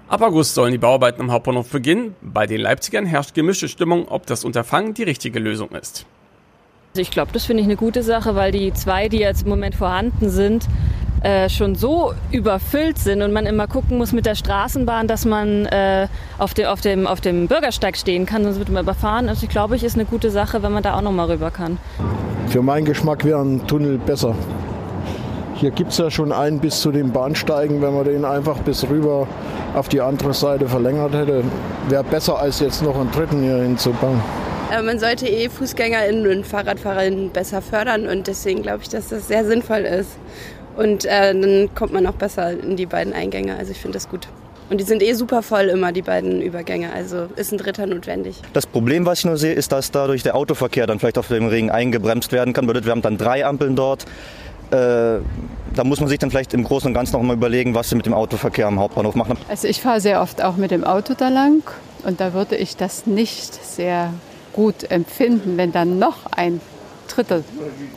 Ab 0.07 0.21
August 0.21 0.55
sollen 0.55 0.73
die 0.73 0.77
Bauarbeiten 0.77 1.21
am 1.21 1.31
Hauptbahnhof 1.31 1.69
beginnen. 1.69 2.15
Bei 2.21 2.45
den 2.45 2.59
Leipzigern 2.59 3.05
herrscht 3.05 3.33
gemischte 3.33 3.69
Stimmung, 3.69 4.07
ob 4.09 4.25
das 4.25 4.43
Unterfangen 4.43 4.93
die 4.93 5.03
richtige 5.03 5.39
Lösung 5.39 5.69
ist. 5.69 6.05
Also 6.91 7.01
ich 7.01 7.11
glaube, 7.11 7.31
das 7.31 7.45
finde 7.45 7.61
ich 7.61 7.67
eine 7.67 7.77
gute 7.77 8.03
Sache, 8.03 8.35
weil 8.35 8.51
die 8.51 8.73
zwei, 8.73 9.07
die 9.07 9.19
jetzt 9.19 9.43
im 9.43 9.49
Moment 9.49 9.75
vorhanden 9.75 10.29
sind, 10.29 10.67
äh, 11.23 11.49
schon 11.49 11.75
so 11.75 12.13
überfüllt 12.31 12.97
sind 12.97 13.21
und 13.21 13.31
man 13.31 13.45
immer 13.45 13.67
gucken 13.67 13.97
muss 13.97 14.11
mit 14.11 14.25
der 14.25 14.35
Straßenbahn, 14.35 15.07
dass 15.07 15.25
man 15.25 15.65
äh, 15.67 16.07
auf, 16.37 16.53
de, 16.53 16.65
auf, 16.65 16.81
dem, 16.81 17.05
auf 17.05 17.21
dem 17.21 17.47
Bürgersteig 17.47 17.95
stehen 17.95 18.25
kann, 18.25 18.43
sonst 18.43 18.57
wird 18.59 18.69
man 18.69 18.83
überfahren. 18.83 19.29
Also 19.29 19.43
ich 19.43 19.49
glaube, 19.49 19.75
ich 19.75 19.83
ist 19.83 19.95
eine 19.95 20.05
gute 20.05 20.31
Sache, 20.31 20.63
wenn 20.63 20.71
man 20.71 20.83
da 20.83 20.95
auch 20.95 21.01
noch 21.01 21.11
mal 21.11 21.29
rüber 21.29 21.51
kann. 21.51 21.77
Für 22.47 22.61
meinen 22.61 22.85
Geschmack 22.85 23.23
wäre 23.23 23.41
ein 23.41 23.65
Tunnel 23.67 23.97
besser. 23.97 24.35
Hier 25.55 25.69
gibt 25.69 25.91
es 25.91 25.99
ja 25.99 26.09
schon 26.09 26.31
einen 26.31 26.59
bis 26.59 26.81
zu 26.81 26.91
den 26.91 27.11
Bahnsteigen. 27.11 27.83
Wenn 27.83 27.93
man 27.93 28.03
den 28.03 28.25
einfach 28.25 28.57
bis 28.59 28.89
rüber 28.89 29.27
auf 29.75 29.89
die 29.89 30.01
andere 30.01 30.33
Seite 30.33 30.67
verlängert 30.67 31.13
hätte, 31.13 31.43
wäre 31.87 32.03
besser 32.03 32.39
als 32.39 32.59
jetzt 32.61 32.81
noch 32.81 32.99
einen 32.99 33.11
dritten 33.11 33.43
hier 33.43 33.57
hinzubauen. 33.57 34.19
Äh, 34.71 34.81
man 34.81 34.97
sollte 34.97 35.27
eh 35.27 35.49
FußgängerInnen 35.49 36.25
und 36.35 36.47
FahrradfahrerInnen 36.47 37.29
besser 37.29 37.61
fördern 37.61 38.07
und 38.07 38.25
deswegen 38.25 38.63
glaube 38.63 38.79
ich, 38.81 38.89
dass 38.89 39.09
das 39.09 39.27
sehr 39.27 39.45
sinnvoll 39.45 39.81
ist. 39.81 40.17
Und 40.77 41.05
äh, 41.05 41.33
dann 41.33 41.73
kommt 41.75 41.93
man 41.93 42.07
auch 42.07 42.13
besser 42.13 42.51
in 42.51 42.75
die 42.77 42.85
beiden 42.85 43.13
Eingänge. 43.13 43.57
Also 43.57 43.71
ich 43.71 43.79
finde 43.79 43.97
das 43.97 44.09
gut. 44.09 44.27
Und 44.69 44.79
die 44.79 44.85
sind 44.85 45.03
eh 45.03 45.13
super 45.13 45.41
voll 45.41 45.65
immer, 45.65 45.91
die 45.91 46.01
beiden 46.01 46.41
Übergänge. 46.41 46.93
Also 46.93 47.27
ist 47.35 47.51
ein 47.51 47.57
dritter 47.57 47.87
notwendig. 47.87 48.37
Das 48.53 48.65
Problem, 48.65 49.05
was 49.05 49.19
ich 49.19 49.25
nur 49.25 49.35
sehe, 49.37 49.53
ist, 49.53 49.73
dass 49.73 49.91
dadurch 49.91 50.23
der 50.23 50.33
Autoverkehr 50.35 50.87
dann 50.87 50.97
vielleicht 50.97 51.17
auf 51.17 51.27
dem 51.27 51.47
Ring 51.47 51.69
eingebremst 51.69 52.31
werden 52.31 52.53
kann. 52.53 52.73
Wir 52.73 52.91
haben 52.91 53.01
dann 53.01 53.17
drei 53.17 53.45
Ampeln 53.45 53.75
dort. 53.75 54.05
Äh, 54.71 55.19
da 55.75 55.83
muss 55.83 55.99
man 55.99 56.07
sich 56.07 56.19
dann 56.19 56.31
vielleicht 56.31 56.53
im 56.53 56.63
Großen 56.63 56.87
und 56.87 56.93
Ganzen 56.93 57.17
noch 57.17 57.21
mal 57.21 57.35
überlegen, 57.35 57.75
was 57.75 57.89
sie 57.89 57.95
mit 57.95 58.05
dem 58.05 58.13
Autoverkehr 58.13 58.67
am 58.67 58.79
Hauptbahnhof 58.79 59.15
machen. 59.15 59.37
Also 59.49 59.67
ich 59.67 59.81
fahre 59.81 59.99
sehr 59.99 60.21
oft 60.21 60.41
auch 60.41 60.55
mit 60.55 60.71
dem 60.71 60.85
Auto 60.85 61.15
da 61.17 61.27
lang 61.27 61.63
und 62.05 62.21
da 62.21 62.33
würde 62.33 62.55
ich 62.55 62.77
das 62.77 63.05
nicht 63.05 63.53
sehr 63.53 64.13
gut 64.53 64.89
empfinden, 64.89 65.57
wenn 65.57 65.73
dann 65.73 65.99
noch 65.99 66.25
ein 66.31 66.61
Drittel 67.13 67.43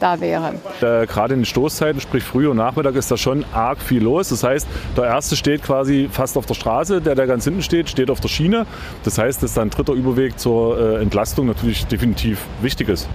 da 0.01 0.21
wäre. 0.21 0.55
Äh, 0.81 1.07
Gerade 1.07 1.35
in 1.35 1.41
den 1.41 1.47
Stoßzeiten, 1.47 2.01
sprich 2.01 2.25
früh 2.25 2.49
und 2.49 2.57
Nachmittag, 2.57 2.95
ist 2.95 3.11
da 3.11 3.17
schon 3.17 3.45
arg 3.53 3.81
viel 3.81 4.03
los. 4.03 4.29
Das 4.29 4.43
heißt, 4.43 4.67
der 4.97 5.05
erste 5.05 5.37
steht 5.37 5.63
quasi 5.63 6.09
fast 6.11 6.37
auf 6.37 6.47
der 6.47 6.55
Straße, 6.55 7.01
der, 7.01 7.15
der 7.15 7.27
ganz 7.27 7.45
hinten 7.45 7.63
steht, 7.63 7.89
steht 7.89 8.11
auf 8.11 8.21
der 8.21 8.29
Schiene. 8.29 8.67
Das 9.05 9.19
heißt, 9.19 9.43
dass 9.43 9.55
dann 9.55 9.69
ein 9.69 9.71
dritter 9.71 9.93
Überweg 9.93 10.39
zur 10.39 10.79
äh, 10.79 11.03
Entlastung 11.03 11.47
natürlich 11.47 11.87
definitiv 11.87 12.41
wichtig 12.61 12.89
ist. 12.89 13.09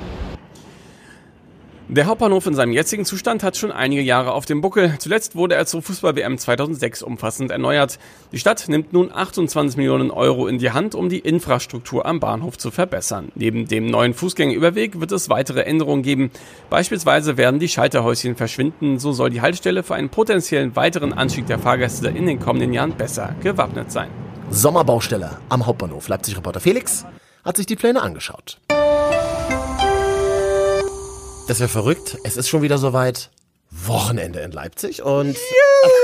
Der 1.92 2.06
Hauptbahnhof 2.06 2.46
in 2.46 2.54
seinem 2.54 2.72
jetzigen 2.72 3.04
Zustand 3.04 3.42
hat 3.42 3.58
schon 3.58 3.72
einige 3.72 4.04
Jahre 4.04 4.34
auf 4.34 4.46
dem 4.46 4.62
Buckel. 4.62 4.94
Zuletzt 5.00 5.36
wurde 5.36 5.56
er 5.56 5.66
zur 5.66 5.82
Fußball-WM 5.82 6.38
2006 6.38 7.02
umfassend 7.02 7.50
erneuert. 7.50 7.98
Die 8.32 8.38
Stadt 8.38 8.68
nimmt 8.68 8.94
nun 8.94 9.12
28 9.12 9.76
Millionen 9.76 10.12
Euro 10.12 10.46
in 10.46 10.60
die 10.60 10.70
Hand, 10.70 10.94
um 10.94 11.10
die 11.10 11.18
Infrastruktur 11.18 12.06
am 12.06 12.20
Bahnhof 12.20 12.60
zu 12.60 12.70
verbessern. 12.70 13.32
Neben 13.34 13.68
dem 13.68 13.88
neuen 13.88 14.14
Fußgängerüberweg 14.14 15.00
wird 15.00 15.12
es 15.12 15.32
weitere 15.32 15.62
Änderungen 15.62 16.04
geben. 16.04 16.30
Beispielsweise 16.70 17.38
werden 17.38 17.60
die 17.60 17.68
Schalterhäuschen 17.70 18.36
verschwinden. 18.36 19.00
So 19.00 19.12
soll 19.12 19.32
die 19.32 19.42
Haltestelle 19.42 19.82
für 19.82 19.96
einen 19.96 20.10
potenziellen 20.10 20.76
weiteren 20.76 21.12
Anstieg 21.12 21.48
der 21.48 21.58
Fahrgäste 21.58 22.10
in 22.10 22.28
den 22.28 22.40
kommenden 22.40 22.72
Jahren 22.72 22.92
besser 22.92 23.34
gewappnet 23.42 23.92
sein. 23.92 24.10
Sommerbaustelle 24.52 25.40
am 25.50 25.66
Hauptbahnhof. 25.66 26.08
Leipzig-Reporter 26.08 26.60
Felix 26.60 27.04
hat 27.44 27.58
sich 27.58 27.66
die 27.66 27.76
Pläne 27.76 28.04
angeschaut. 28.04 28.60
Das 31.50 31.60
wäre 31.60 31.68
verrückt. 31.68 32.16
Es 32.24 32.38
ist 32.38 32.48
schon 32.48 32.62
wieder 32.62 32.78
soweit. 32.78 33.32
Wochenende 33.72 34.40
in 34.40 34.52
Leipzig 34.52 35.04
und 35.04 35.36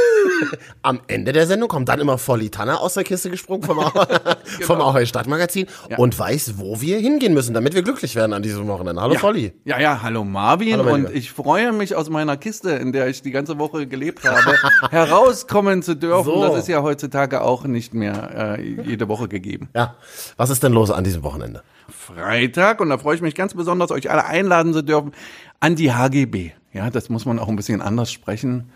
am 0.82 1.02
Ende 1.08 1.34
der 1.34 1.46
Sendung 1.46 1.70
kommt 1.70 1.90
dann 1.90 2.00
immer 2.00 2.18
Volli 2.18 2.50
Tanner 2.50 2.82
aus 2.82 2.96
der 2.96 3.04
Kiste 3.04 3.30
gesprungen 3.30 3.62
vom, 3.62 3.80
Au 3.80 3.92
genau. 3.92 4.36
vom 4.62 4.82
Auer 4.82 5.06
Stadtmagazin 5.06 5.68
ja. 5.90 5.98
und 5.98 6.18
weiß, 6.18 6.56
wo 6.58 6.82
wir 6.82 6.98
hingehen 6.98 7.36
müssen, 7.36 7.54
damit 7.54 7.76
wir 7.76 7.84
glücklich 7.84 8.16
werden 8.16 8.34
an 8.34 8.42
diesem 8.42 8.68
Wochenende. 8.68 9.02
Hallo 9.02 9.14
ja. 9.14 9.20
Volli. 9.20 9.54
Ja, 9.66 9.80
ja, 9.80 10.02
hallo 10.02 10.24
Marvin 10.24 10.78
hallo 10.78 10.94
und 10.94 11.12
ich 11.14 11.32
freue 11.32 11.72
mich 11.74 11.96
aus 11.96 12.10
meiner 12.10 12.38
Kiste, 12.38 12.72
in 12.72 12.92
der 12.92 13.08
ich 13.08 13.22
die 13.22 13.32
ganze 13.32 13.60
Woche 13.60 13.86
gelebt 13.86 14.24
habe, 14.24 14.56
herauskommen 14.90 15.84
zu 15.84 15.96
dürfen. 15.96 16.26
So. 16.26 16.42
Das 16.42 16.58
ist 16.58 16.68
ja 16.68 16.82
heutzutage 16.82 17.42
auch 17.42 17.66
nicht 17.66 17.94
mehr 17.94 18.58
äh, 18.58 18.62
jede 18.64 19.08
Woche 19.08 19.28
gegeben. 19.28 19.70
Ja, 19.76 19.96
was 20.38 20.50
ist 20.50 20.64
denn 20.64 20.74
los 20.74 20.90
an 20.90 21.04
diesem 21.04 21.22
Wochenende? 21.22 21.62
Freitag 21.90 22.82
und 22.82 22.90
da 22.90 22.98
freue 22.98 23.16
ich 23.16 23.22
mich 23.22 23.36
ganz 23.36 23.54
besonders, 23.54 23.92
euch 23.92 24.10
alle 24.10 24.26
einladen 24.26 24.74
zu 24.74 24.82
dürfen 24.82 25.12
an 25.60 25.76
die 25.76 25.94
HGB. 25.94 26.52
Ja, 26.74 26.90
das 26.90 27.10
muss 27.10 27.26
man 27.26 27.40
auch 27.40 27.48
ein 27.48 27.56
bisschen 27.56 27.82
anders 27.82 28.12
sprechen 28.12 28.70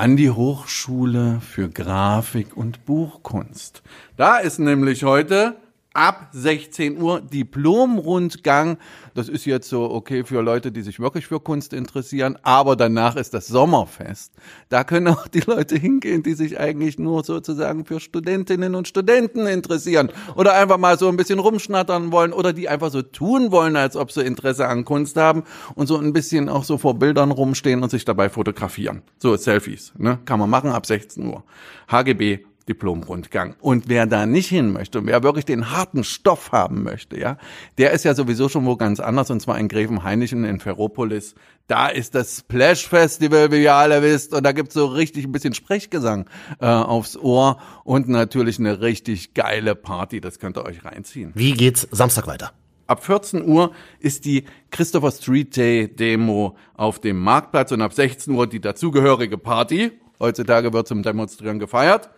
an 0.00 0.16
die 0.16 0.30
Hochschule 0.30 1.40
für 1.42 1.68
Grafik 1.68 2.56
und 2.56 2.86
Buchkunst. 2.86 3.82
Da 4.16 4.38
ist 4.38 4.58
nämlich 4.58 5.04
heute 5.04 5.56
ab 5.92 6.28
16 6.32 7.00
Uhr 7.00 7.20
Diplomrundgang. 7.20 8.78
Das 9.14 9.28
ist 9.28 9.44
jetzt 9.44 9.68
so 9.68 9.90
okay 9.90 10.24
für 10.24 10.40
Leute, 10.40 10.70
die 10.70 10.82
sich 10.82 11.00
wirklich 11.00 11.26
für 11.26 11.40
Kunst 11.40 11.72
interessieren, 11.72 12.38
aber 12.42 12.76
danach 12.76 13.16
ist 13.16 13.34
das 13.34 13.48
Sommerfest. 13.48 14.32
Da 14.68 14.84
können 14.84 15.08
auch 15.08 15.26
die 15.26 15.40
Leute 15.40 15.76
hingehen, 15.76 16.22
die 16.22 16.34
sich 16.34 16.60
eigentlich 16.60 16.98
nur 16.98 17.24
sozusagen 17.24 17.84
für 17.84 17.98
Studentinnen 17.98 18.74
und 18.74 18.86
Studenten 18.86 19.46
interessieren 19.46 20.10
oder 20.36 20.54
einfach 20.54 20.78
mal 20.78 20.98
so 20.98 21.08
ein 21.08 21.16
bisschen 21.16 21.40
rumschnattern 21.40 22.12
wollen 22.12 22.32
oder 22.32 22.52
die 22.52 22.68
einfach 22.68 22.90
so 22.90 23.02
tun 23.02 23.50
wollen, 23.50 23.76
als 23.76 23.96
ob 23.96 24.12
sie 24.12 24.22
Interesse 24.22 24.68
an 24.68 24.84
Kunst 24.84 25.16
haben 25.16 25.42
und 25.74 25.88
so 25.88 25.96
ein 25.96 26.12
bisschen 26.12 26.48
auch 26.48 26.64
so 26.64 26.78
vor 26.78 26.98
Bildern 26.98 27.32
rumstehen 27.32 27.82
und 27.82 27.90
sich 27.90 28.04
dabei 28.04 28.28
fotografieren. 28.30 29.02
So 29.18 29.36
Selfies, 29.36 29.92
ne? 29.98 30.18
Kann 30.24 30.38
man 30.38 30.50
machen 30.50 30.70
ab 30.70 30.86
16 30.86 31.26
Uhr. 31.26 31.42
HGB 31.88 32.44
Diplomrundgang. 32.70 33.56
Und 33.60 33.88
wer 33.88 34.06
da 34.06 34.26
nicht 34.26 34.48
hin 34.48 34.72
möchte 34.72 35.00
und 35.00 35.06
wer 35.06 35.24
wirklich 35.24 35.44
den 35.44 35.72
harten 35.72 36.04
Stoff 36.04 36.52
haben 36.52 36.84
möchte, 36.84 37.18
ja, 37.18 37.36
der 37.78 37.90
ist 37.90 38.04
ja 38.04 38.14
sowieso 38.14 38.48
schon 38.48 38.64
wo 38.64 38.76
ganz 38.76 39.00
anders 39.00 39.28
und 39.30 39.40
zwar 39.40 39.58
in 39.58 39.66
Gräfenhainichen 39.66 40.44
in 40.44 40.60
Ferropolis. 40.60 41.34
Da 41.66 41.88
ist 41.88 42.14
das 42.14 42.38
Splash 42.38 42.86
Festival, 42.86 43.50
wie 43.50 43.64
ihr 43.64 43.74
alle 43.74 44.02
wisst, 44.02 44.34
und 44.34 44.44
da 44.44 44.52
gibt's 44.52 44.74
so 44.74 44.86
richtig 44.86 45.24
ein 45.24 45.32
bisschen 45.32 45.52
Sprechgesang 45.52 46.26
äh, 46.60 46.66
aufs 46.66 47.16
Ohr 47.16 47.58
und 47.82 48.08
natürlich 48.08 48.60
eine 48.60 48.80
richtig 48.80 49.34
geile 49.34 49.74
Party. 49.74 50.20
Das 50.20 50.38
könnt 50.38 50.56
ihr 50.56 50.64
euch 50.64 50.84
reinziehen. 50.84 51.32
Wie 51.34 51.52
geht's 51.52 51.88
Samstag 51.90 52.28
weiter? 52.28 52.52
Ab 52.86 53.04
14 53.04 53.46
Uhr 53.46 53.72
ist 53.98 54.24
die 54.24 54.44
Christopher 54.70 55.10
Street 55.10 55.56
Day 55.56 55.88
Demo 55.88 56.56
auf 56.74 57.00
dem 57.00 57.18
Marktplatz 57.18 57.72
und 57.72 57.82
ab 57.82 57.92
16 57.92 58.32
Uhr 58.32 58.48
die 58.48 58.60
dazugehörige 58.60 59.38
Party. 59.38 59.92
Heutzutage 60.20 60.72
wird 60.72 60.86
zum 60.86 61.02
Demonstrieren 61.02 61.58
gefeiert. 61.58 62.10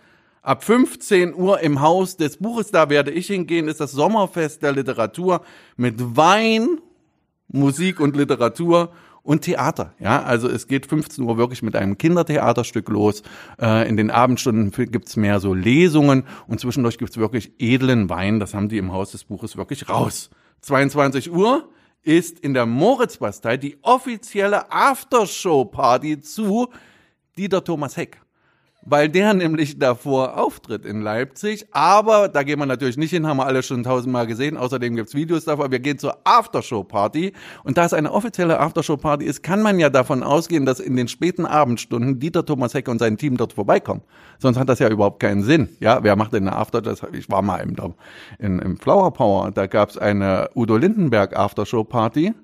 Ab 0.42 0.64
15 0.64 1.34
Uhr 1.34 1.60
im 1.60 1.80
Haus 1.80 2.16
des 2.16 2.38
Buches, 2.38 2.72
da 2.72 2.90
werde 2.90 3.12
ich 3.12 3.28
hingehen, 3.28 3.68
ist 3.68 3.78
das 3.78 3.92
Sommerfest 3.92 4.60
der 4.60 4.72
Literatur 4.72 5.42
mit 5.76 6.16
Wein, 6.16 6.80
Musik 7.46 8.00
und 8.00 8.16
Literatur 8.16 8.90
und 9.22 9.42
Theater. 9.42 9.94
Ja, 10.00 10.20
also 10.24 10.48
es 10.48 10.66
geht 10.66 10.86
15 10.86 11.22
Uhr 11.22 11.38
wirklich 11.38 11.62
mit 11.62 11.76
einem 11.76 11.96
Kindertheaterstück 11.96 12.88
los. 12.88 13.22
Äh, 13.60 13.88
in 13.88 13.96
den 13.96 14.10
Abendstunden 14.10 14.72
gibt's 14.90 15.14
mehr 15.14 15.38
so 15.38 15.54
Lesungen 15.54 16.24
und 16.48 16.58
zwischendurch 16.58 16.98
gibt's 16.98 17.18
wirklich 17.18 17.52
edlen 17.60 18.10
Wein. 18.10 18.40
Das 18.40 18.52
haben 18.52 18.68
die 18.68 18.78
im 18.78 18.92
Haus 18.92 19.12
des 19.12 19.22
Buches 19.22 19.56
wirklich 19.56 19.88
raus. 19.88 20.28
22 20.62 21.30
Uhr 21.30 21.68
ist 22.02 22.40
in 22.40 22.52
der 22.52 22.66
Moritzbastei 22.66 23.58
die 23.58 23.78
offizielle 23.82 24.72
Aftershow-Party 24.72 26.20
zu 26.20 26.68
Dieter 27.36 27.62
Thomas 27.62 27.96
Heck. 27.96 28.21
Weil 28.84 29.08
der 29.08 29.34
nämlich 29.34 29.78
davor 29.78 30.38
auftritt 30.38 30.84
in 30.84 31.00
Leipzig. 31.00 31.66
Aber 31.72 32.28
da 32.28 32.42
gehen 32.42 32.58
wir 32.58 32.66
natürlich 32.66 32.96
nicht 32.96 33.10
hin, 33.10 33.26
haben 33.26 33.38
wir 33.38 33.46
alle 33.46 33.62
schon 33.62 33.82
tausendmal 33.82 34.26
gesehen. 34.26 34.56
Außerdem 34.56 34.96
gibt's 34.96 35.14
Videos 35.14 35.44
davon. 35.44 35.70
Wir 35.70 35.80
gehen 35.80 35.98
zur 35.98 36.18
Aftershow-Party. 36.24 37.32
Und 37.64 37.78
da 37.78 37.84
es 37.84 37.92
eine 37.92 38.12
offizielle 38.12 38.58
Aftershow-Party 38.60 39.24
ist, 39.24 39.42
kann 39.42 39.62
man 39.62 39.78
ja 39.78 39.90
davon 39.90 40.22
ausgehen, 40.22 40.66
dass 40.66 40.80
in 40.80 40.96
den 40.96 41.08
späten 41.08 41.46
Abendstunden 41.46 42.18
Dieter 42.18 42.44
Thomas 42.44 42.74
Heck 42.74 42.88
und 42.88 42.98
sein 42.98 43.16
Team 43.16 43.36
dort 43.36 43.52
vorbeikommen. 43.52 44.02
Sonst 44.38 44.58
hat 44.58 44.68
das 44.68 44.78
ja 44.78 44.88
überhaupt 44.88 45.20
keinen 45.20 45.42
Sinn. 45.42 45.68
Ja, 45.80 46.02
wer 46.02 46.16
macht 46.16 46.32
denn 46.32 46.48
eine 46.48 46.56
After? 46.56 46.82
Das, 46.82 47.02
ich 47.12 47.30
war 47.30 47.42
mal 47.42 47.58
im, 47.58 47.76
in, 48.38 48.58
im 48.58 48.76
Flower 48.76 49.12
Power. 49.12 49.50
Da 49.50 49.66
gab's 49.66 49.96
eine 49.96 50.50
Udo 50.54 50.76
Lindenberg 50.76 51.36
Aftershow-Party. 51.36 52.34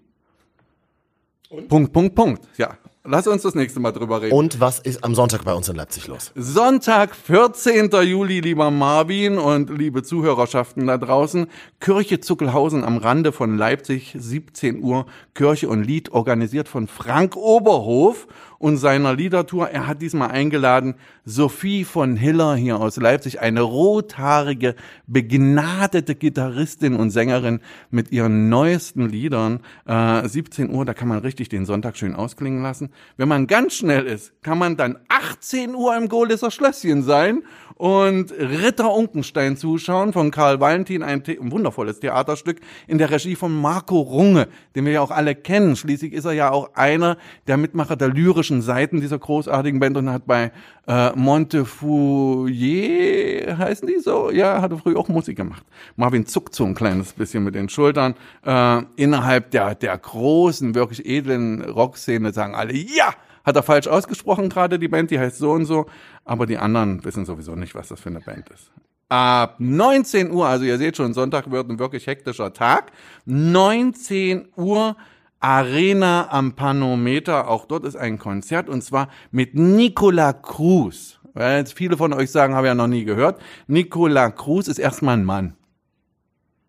Punkt, 1.69 1.93
Punkt, 1.93 2.15
Punkt. 2.15 2.43
Ja, 2.59 2.77
Lass 3.05 3.27
uns 3.27 3.43
das 3.43 3.55
nächste 3.55 3.81
Mal 3.81 3.93
drüber 3.93 4.21
reden. 4.21 4.35
Und 4.35 4.61
was 4.61 4.81
ist 4.81 5.05
am 5.05 5.15
Sonntag 5.15 5.45
bei 5.45 5.55
uns 5.55 5.69
in 5.69 5.77
Leipzig 5.77 6.09
los? 6.09 6.33
Sonntag, 6.35 7.15
14. 7.15 7.91
Juli, 8.03 8.41
lieber 8.41 8.71
Marvin 8.71 9.39
und 9.39 9.71
liebe 9.71 10.03
Zuhörerschaften 10.03 10.87
da 10.87 10.99
draußen. 10.99 11.47
Kirche 11.81 12.21
Zuckelhausen 12.21 12.85
am 12.85 12.99
Rande 12.99 13.33
von 13.33 13.57
Leipzig, 13.57 14.15
17 14.19 14.83
Uhr. 14.83 15.07
Kirche 15.35 15.69
und 15.69 15.85
Lied 15.85 16.11
organisiert 16.13 16.69
von 16.69 16.89
Frank 16.89 17.37
Oberhof 17.37 18.27
und 18.59 18.77
seiner 18.77 19.15
Liedertour. 19.15 19.69
Er 19.69 19.87
hat 19.87 20.03
diesmal 20.03 20.31
eingeladen 20.31 20.95
Sophie 21.25 21.85
von 21.85 22.17
Hiller 22.17 22.57
hier 22.57 22.81
aus 22.81 22.97
Leipzig, 22.97 23.41
eine 23.41 23.61
rothaarige, 23.61 24.75
begnadete 25.07 26.15
Gitarristin 26.15 26.97
und 26.97 27.11
Sängerin 27.11 27.61
mit 27.91 28.11
ihren 28.13 28.49
neuesten 28.49 29.09
Liedern. 29.09 29.61
Äh, 29.87 30.29
17 30.29 30.71
Uhr, 30.71 30.85
da 30.85 30.95
kann 30.95 31.09
man 31.09 31.21
richtig 31.21 31.49
den 31.49 31.65
Sonntag 31.65 31.97
schön 31.97 32.15
ausklingen 32.15 32.63
lassen. 32.63 32.88
Wenn 33.17 33.29
man 33.29 33.47
ganz 33.47 33.75
schnell 33.75 34.07
ist, 34.07 34.33
kann 34.43 34.59
man 34.59 34.77
dann 34.77 34.99
18 35.09 35.75
Uhr 35.75 35.97
im 35.97 36.09
Golisser 36.09 36.51
Schlösschen 36.51 37.03
sein 37.03 37.43
und 37.79 38.31
Ritter 38.33 38.93
Unkenstein 38.93 39.57
zuschauen 39.57 40.13
von 40.13 40.33
Karl 40.33 40.61
Valentin, 40.61 41.05
ein, 41.05 41.23
ein, 41.27 41.53
wundervolles 41.53 42.01
Theaterstück 42.01 42.61
in 42.89 42.99
der 42.99 43.11
Regie 43.11 43.37
von 43.37 43.57
Marco 43.59 44.01
Runge, 44.01 44.49
den 44.75 44.85
wir 44.85 44.93
ja 44.93 45.01
auch 45.01 45.13
alle 45.13 45.37
kennen. 45.37 45.77
Schließlich 45.77 46.13
ist 46.13 46.25
er 46.25 46.33
ja 46.33 46.51
auch 46.51 46.75
einer 46.75 47.19
der 47.47 47.57
Mitmacher 47.57 47.95
der 47.95 48.09
lyrischen 48.09 48.63
Seiten 48.63 49.01
dieser 49.01 49.21
großartigen 49.21 49.79
Band 49.79 49.97
und 49.97 50.11
hat 50.11 50.27
bei 50.27 50.51
äh, 50.89 51.13
Montefouillet, 51.15 53.57
heißen 53.57 53.87
die 53.87 54.01
so? 54.01 54.33
Ja, 54.33 54.61
hatte 54.61 54.77
früher 54.77 54.99
auch 54.99 55.07
Musik 55.09 55.37
gemacht. 55.37 55.63
Marvin 55.95 56.27
zuckt 56.27 56.57
so 56.57 56.65
ein 56.65 56.75
kleines 56.75 57.13
bisschen 57.13 57.45
mit 57.45 57.55
den 57.55 57.69
Schultern. 57.69 58.17
Äh, 58.45 58.83
innerhalb 58.97 59.53
der, 59.53 59.77
der 59.77 59.97
großen, 59.97 60.75
wirklich 60.75 61.07
edlen 61.07 61.63
Rockszene 61.63 62.33
sagen 62.33 62.57
alle, 62.57 62.73
ja! 62.83 63.15
Hat 63.45 63.57
er 63.57 63.63
falsch 63.63 63.87
ausgesprochen 63.87 64.51
gerade, 64.51 64.79
die 64.79 64.89
Band, 64.89 65.11
die 65.11 65.19
heißt 65.19 65.39
so 65.39 65.53
und 65.53 65.65
so, 65.65 65.87
aber 66.25 66.45
die 66.47 66.59
anderen 66.59 67.03
wissen 67.05 67.25
sowieso 67.25 67.55
nicht, 67.55 67.75
was 67.75 67.89
das 67.89 68.01
für 68.01 68.11
eine 68.11 68.21
Band 68.21 68.51
ist. 68.51 68.71
Ab 69.09 69.55
19 69.59 70.31
Uhr, 70.31 70.47
also 70.47 70.67
ihr 70.67 70.77
seht 70.77 70.99
schon, 70.99 71.15
Sonntag 71.15 71.51
wird 71.51 71.71
ein 71.71 71.79
wirklich 71.79 72.07
hektischer 72.07 72.53
Tag. 72.53 72.93
19 73.25 74.49
Uhr 74.57 74.97
Arena 75.41 76.29
am 76.31 76.57
Panometer, 76.57 77.49
auch 77.49 77.65
dort 77.65 77.85
ist 77.85 77.97
ein 77.97 78.19
Konzert 78.19 78.69
und 78.69 78.83
zwar 78.83 79.09
mit 79.31 79.55
Nicola 79.55 80.33
Cruz. 80.35 81.19
Weil 81.33 81.59
jetzt 81.59 81.73
viele 81.73 81.97
von 81.97 82.13
euch 82.13 82.31
sagen, 82.31 82.55
habe 82.55 82.67
ich 82.67 82.71
ja 82.71 82.75
noch 82.75 82.89
nie 82.89 83.05
gehört. 83.05 83.41
Nicola 83.67 84.31
Cruz 84.31 84.69
ist 84.69 84.79
erstmal 84.79 85.17
ein 85.17 85.25
Mann. 85.25 85.55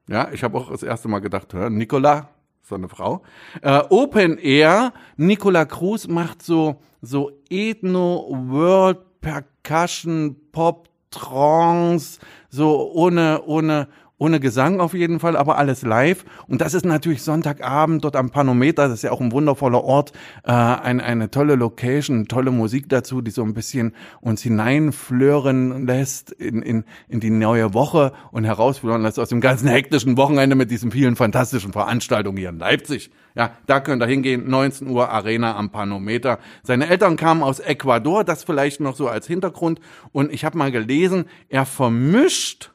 Ja, 0.08 0.30
ich 0.32 0.44
habe 0.44 0.58
auch 0.58 0.72
das 0.72 0.84
erste 0.84 1.08
Mal 1.08 1.20
gedacht, 1.20 1.54
Nicola, 1.54 2.30
so 2.70 2.76
eine 2.76 2.88
Frau. 2.88 3.24
Äh, 3.62 3.82
Open 3.90 4.38
Air, 4.38 4.94
Nicola 5.18 5.66
Cruz 5.66 6.08
macht 6.08 6.42
so, 6.44 6.82
so 7.02 7.32
Ethno, 7.50 8.28
World, 8.30 9.00
Percussion, 9.22 10.36
Pop, 10.52 10.88
Trance, 11.12 12.20
so 12.50 12.92
ohne, 12.94 13.42
ohne, 13.46 13.88
ohne 14.20 14.40
Gesang 14.40 14.80
auf 14.80 14.94
jeden 14.94 15.20
Fall, 15.20 15.36
aber 15.36 15.58
alles 15.58 15.82
live. 15.82 16.26
Und 16.48 16.62
das 16.62 16.74
ist 16.74 16.86
natürlich 16.86 17.24
Sonntagabend 17.24 18.04
dort 18.04 18.16
am 18.16 18.30
Panometer. 18.30 18.88
Das 18.88 19.00
ist 19.00 19.04
ja 19.04 19.12
auch 19.12 19.22
ein 19.22 19.32
wundervoller 19.32 19.84
Ort, 19.84 20.12
äh, 20.44 20.52
eine, 20.52 21.04
eine 21.04 21.32
tolle 21.32 21.56
Location, 21.56 22.28
tolle 22.28 22.52
Musik 22.52 22.90
dazu, 22.90 23.22
die 23.22 23.32
so 23.32 23.44
ein 23.44 23.54
bisschen 23.54 23.94
uns 24.22 24.42
hineinflören 24.42 25.88
lässt 25.88 26.32
in, 26.32 26.62
in, 26.62 26.84
in 27.08 27.20
die 27.20 27.30
neue 27.30 27.74
Woche 27.74 28.12
und 28.32 28.44
herausführen 28.44 29.02
lässt 29.02 29.20
aus 29.20 29.30
dem 29.30 29.42
ganzen 29.42 29.70
hektischen 29.70 30.18
Wochenende 30.18 30.56
mit 30.56 30.70
diesen 30.70 30.92
vielen 30.92 31.16
fantastischen 31.16 31.72
Veranstaltungen 31.72 32.38
hier 32.38 32.50
in 32.50 32.60
Leipzig. 32.60 33.12
Ja, 33.36 33.52
da 33.68 33.80
könnt 33.80 34.04
ihr 34.04 34.08
hingehen, 34.08 34.50
19 34.50 34.90
Uhr 34.90 35.10
Arena 35.10 35.56
am 35.56 35.70
Panometer. 35.70 36.40
Seine 36.62 36.90
Eltern 36.90 37.16
kamen 37.16 37.42
aus 37.42 37.60
Ecuador, 37.60 38.26
das 38.26 38.44
vielleicht 38.44 38.82
noch 38.82 38.98
so 38.98 39.08
als 39.08 39.28
Hintergrund. 39.28 39.80
Und 40.12 40.34
ich 40.34 40.44
habe 40.44 40.58
mal 40.58 40.72
gelesen, 40.72 41.26
er 41.48 41.66
vermischt 41.66 42.72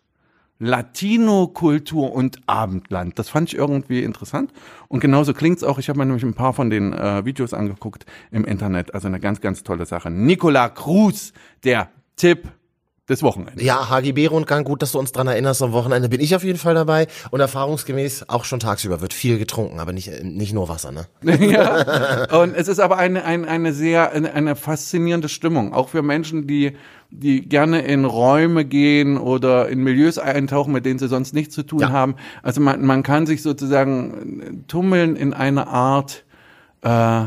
Latino-Kultur 0.65 2.13
und 2.13 2.41
Abendland. 2.47 3.19
Das 3.19 3.29
fand 3.29 3.53
ich 3.53 3.59
irgendwie 3.59 4.03
interessant. 4.03 4.53
Und 4.89 5.01
genauso 5.01 5.35
klingt's 5.35 5.63
auch. 5.63 5.79
Ich 5.79 5.89
habe 5.89 5.99
mir 5.99 6.07
nämlich 6.07 6.25
ein 6.25 6.35
paar 6.35 6.53
von 6.53 6.71
den 6.71 6.93
äh, 6.93 7.25
Videos 7.25 7.55
angeguckt 7.55 8.07
im 8.31 8.45
Internet. 8.45 8.95
Also 8.95 9.09
eine 9.09 9.21
ganz, 9.21 9.41
ganz 9.41 9.63
tolle 9.63 9.87
Sache. 9.87 10.11
Nicola 10.11 10.69
Cruz, 10.69 11.33
der 11.63 11.89
Tipp 12.17 12.49
des 13.09 13.23
Wochenendes. 13.23 13.63
Ja, 13.63 13.91
HGB-Rundgang, 13.91 14.65
gut, 14.65 14.81
dass 14.81 14.93
du 14.93 14.99
uns 14.99 15.13
dran 15.13 15.27
erinnerst. 15.27 15.63
Am 15.63 15.73
Wochenende 15.73 16.09
bin 16.09 16.21
ich 16.21 16.35
auf 16.35 16.43
jeden 16.43 16.59
Fall 16.59 16.75
dabei. 16.75 17.07
Und 17.31 17.41
erfahrungsgemäß 17.41 18.31
auch 18.31 18.45
schon 18.45 18.61
tagsüber 18.61 19.03
wird 19.03 19.13
viel 19.13 19.39
getrunken, 19.39 19.79
aber 19.79 19.93
nicht, 19.93 20.23
nicht 20.23 20.55
nur 20.55 20.71
Wasser, 20.71 20.91
ne? 20.91 21.07
ja. 21.51 22.33
Und 22.41 22.57
es 22.57 22.67
ist 22.67 22.79
aber 22.81 22.97
eine, 22.97 23.25
eine, 23.25 23.47
eine 23.47 23.73
sehr, 23.75 24.13
eine, 24.13 24.57
faszinierende 24.57 25.29
Stimmung. 25.29 25.75
Auch 25.75 25.91
für 25.91 26.03
Menschen, 26.03 26.47
die, 26.47 26.77
die 27.11 27.47
gerne 27.47 27.83
in 27.83 28.07
Räume 28.07 28.65
gehen 28.65 29.19
oder 29.19 29.69
in 29.69 29.83
Milieus 29.83 30.17
eintauchen, 30.17 30.73
mit 30.73 30.87
denen 30.87 30.99
sie 30.99 31.09
sonst 31.09 31.35
nichts 31.35 31.55
zu 31.55 31.63
tun 31.63 31.81
ja. 31.81 31.91
haben. 31.91 32.15
Also 32.43 32.63
man, 32.63 32.87
man 32.87 33.03
kann 33.03 33.27
sich 33.27 33.43
sozusagen 33.43 34.65
tummeln 34.67 35.17
in 35.17 35.35
eine 35.35 35.67
Art, 35.67 36.25
äh, 36.81 37.27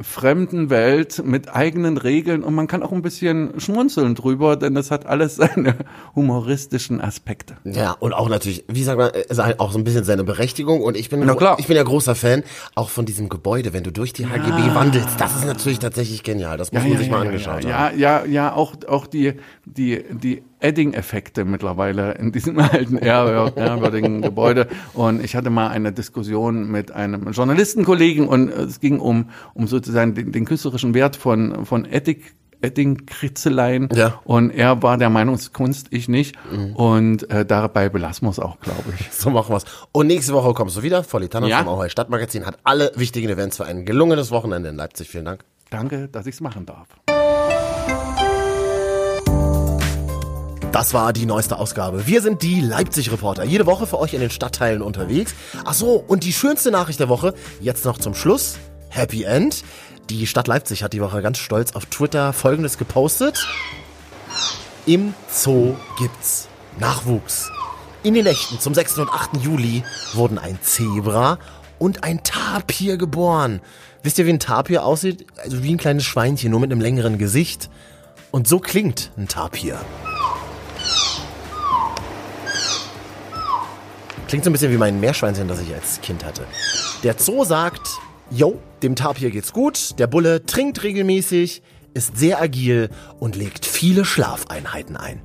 fremden 0.00 0.68
Welt 0.68 1.22
mit 1.24 1.54
eigenen 1.54 1.96
Regeln 1.96 2.44
und 2.44 2.54
man 2.54 2.66
kann 2.66 2.82
auch 2.82 2.92
ein 2.92 3.00
bisschen 3.00 3.58
schmunzeln 3.58 4.14
drüber, 4.14 4.56
denn 4.56 4.74
das 4.74 4.90
hat 4.90 5.06
alles 5.06 5.36
seine 5.36 5.74
humoristischen 6.14 7.00
Aspekte. 7.00 7.56
Ja, 7.64 7.92
und 7.92 8.12
auch 8.12 8.28
natürlich, 8.28 8.64
wie 8.68 8.82
sagt 8.82 8.98
man, 8.98 9.10
ist 9.10 9.40
auch 9.40 9.72
so 9.72 9.78
ein 9.78 9.84
bisschen 9.84 10.04
seine 10.04 10.24
Berechtigung 10.24 10.82
und 10.82 10.96
ich 10.96 11.08
bin, 11.08 11.20
Na 11.24 11.34
klar. 11.34 11.56
ich 11.58 11.66
bin 11.66 11.76
ja 11.76 11.82
großer 11.82 12.14
Fan 12.14 12.42
auch 12.74 12.90
von 12.90 13.06
diesem 13.06 13.28
Gebäude, 13.28 13.72
wenn 13.72 13.84
du 13.84 13.92
durch 13.92 14.12
die 14.12 14.26
HGB 14.26 14.68
ja. 14.68 14.74
wandelst, 14.74 15.08
das 15.18 15.34
ist 15.36 15.46
natürlich 15.46 15.78
tatsächlich 15.78 16.22
genial, 16.22 16.58
das 16.58 16.72
muss 16.72 16.82
ja, 16.82 16.88
man 16.88 16.92
ja, 16.92 16.98
sich 16.98 17.10
mal 17.10 17.26
angeschaut 17.26 17.64
haben. 17.64 17.68
Ja, 17.68 17.90
ja, 17.90 18.24
ja, 18.24 18.52
auch, 18.52 18.74
auch 18.86 19.06
die, 19.06 19.34
die, 19.64 20.04
die 20.10 20.42
Edding-Effekte 20.60 21.44
mittlerweile 21.44 22.12
in 22.14 22.32
diesem 22.32 22.58
alten 22.60 22.98
ehrwürdigen 22.98 24.22
Gebäude. 24.22 24.68
Und 24.94 25.22
ich 25.22 25.36
hatte 25.36 25.50
mal 25.50 25.68
eine 25.68 25.92
Diskussion 25.92 26.70
mit 26.70 26.92
einem 26.92 27.30
Journalistenkollegen 27.32 28.28
und 28.28 28.48
es 28.48 28.80
ging 28.80 28.98
um, 28.98 29.30
um 29.54 29.66
sozusagen 29.66 30.14
den, 30.14 30.32
den 30.32 30.44
künstlerischen 30.44 30.94
Wert 30.94 31.16
von, 31.16 31.64
von 31.66 31.84
Edding. 31.84 32.22
Edding-Kritzeleien. 32.62 33.90
Ja. 33.94 34.20
Und 34.24 34.50
er 34.50 34.82
war 34.82 34.96
der 34.96 35.10
Meinungskunst, 35.10 35.88
ich 35.90 36.08
nicht. 36.08 36.36
Mhm. 36.50 36.74
Und 36.74 37.30
äh, 37.30 37.44
dabei 37.44 37.88
belassen 37.88 38.26
wir 38.26 38.30
es 38.30 38.38
auch, 38.38 38.58
glaube 38.60 38.94
ich. 38.98 39.12
So 39.12 39.30
machen 39.30 39.50
wir's. 39.50 39.64
Und 39.92 40.06
nächste 40.06 40.32
Woche 40.32 40.54
kommst 40.54 40.76
du 40.76 40.82
wieder. 40.82 41.04
Volitano 41.04 41.46
ja. 41.46 41.58
vom 41.58 41.68
Auheu 41.68 41.88
Stadtmagazin 41.88 42.46
hat 42.46 42.58
alle 42.64 42.92
wichtigen 42.96 43.28
Events 43.28 43.58
für 43.58 43.66
ein 43.66 43.84
gelungenes 43.84 44.30
Wochenende 44.30 44.70
in 44.70 44.76
Leipzig. 44.76 45.08
Vielen 45.08 45.26
Dank. 45.26 45.44
Danke, 45.70 46.08
dass 46.08 46.26
ich 46.26 46.36
es 46.36 46.40
machen 46.40 46.64
darf. 46.64 46.88
Das 50.76 50.92
war 50.92 51.14
die 51.14 51.24
neueste 51.24 51.58
Ausgabe. 51.58 52.06
Wir 52.06 52.20
sind 52.20 52.42
die 52.42 52.60
Leipzig-Reporter. 52.60 53.44
Jede 53.44 53.64
Woche 53.64 53.86
für 53.86 53.98
euch 53.98 54.12
in 54.12 54.20
den 54.20 54.28
Stadtteilen 54.28 54.82
unterwegs. 54.82 55.34
Ach 55.64 55.72
so, 55.72 56.04
und 56.06 56.22
die 56.22 56.34
schönste 56.34 56.70
Nachricht 56.70 57.00
der 57.00 57.08
Woche, 57.08 57.32
jetzt 57.62 57.86
noch 57.86 57.96
zum 57.96 58.14
Schluss. 58.14 58.58
Happy 58.90 59.22
End. 59.22 59.64
Die 60.10 60.26
Stadt 60.26 60.48
Leipzig 60.48 60.82
hat 60.82 60.92
die 60.92 61.00
Woche 61.00 61.22
ganz 61.22 61.38
stolz 61.38 61.74
auf 61.74 61.86
Twitter 61.86 62.34
Folgendes 62.34 62.76
gepostet. 62.76 63.48
Im 64.84 65.14
Zoo 65.30 65.76
gibt's 65.98 66.46
Nachwuchs. 66.78 67.50
In 68.02 68.12
den 68.12 68.24
Nächten 68.24 68.60
zum 68.60 68.74
6. 68.74 68.98
und 68.98 69.08
8. 69.08 69.38
Juli 69.42 69.82
wurden 70.12 70.38
ein 70.38 70.58
Zebra 70.60 71.38
und 71.78 72.04
ein 72.04 72.22
Tapir 72.22 72.98
geboren. 72.98 73.62
Wisst 74.02 74.18
ihr, 74.18 74.26
wie 74.26 74.34
ein 74.34 74.40
Tapir 74.40 74.84
aussieht? 74.84 75.24
Also 75.38 75.62
wie 75.62 75.72
ein 75.72 75.78
kleines 75.78 76.04
Schweinchen, 76.04 76.50
nur 76.50 76.60
mit 76.60 76.70
einem 76.70 76.82
längeren 76.82 77.16
Gesicht. 77.16 77.70
Und 78.30 78.46
so 78.46 78.58
klingt 78.58 79.10
ein 79.16 79.26
Tapir. 79.26 79.80
Klingt 84.28 84.44
so 84.44 84.50
ein 84.50 84.52
bisschen 84.52 84.72
wie 84.72 84.76
mein 84.76 84.98
Meerschweinchen, 84.98 85.46
das 85.46 85.60
ich 85.60 85.72
als 85.72 86.00
Kind 86.00 86.24
hatte. 86.24 86.42
Der 87.04 87.14
Zoo 87.16 87.44
sagt, 87.44 87.88
yo, 88.30 88.60
dem 88.82 88.96
Tapir 88.96 89.30
geht's 89.30 89.52
gut, 89.52 89.98
der 89.98 90.08
Bulle 90.08 90.44
trinkt 90.44 90.82
regelmäßig, 90.82 91.62
ist 91.94 92.16
sehr 92.16 92.40
agil 92.40 92.90
und 93.20 93.36
legt 93.36 93.64
viele 93.64 94.04
Schlafeinheiten 94.04 94.96
ein. 94.96 95.22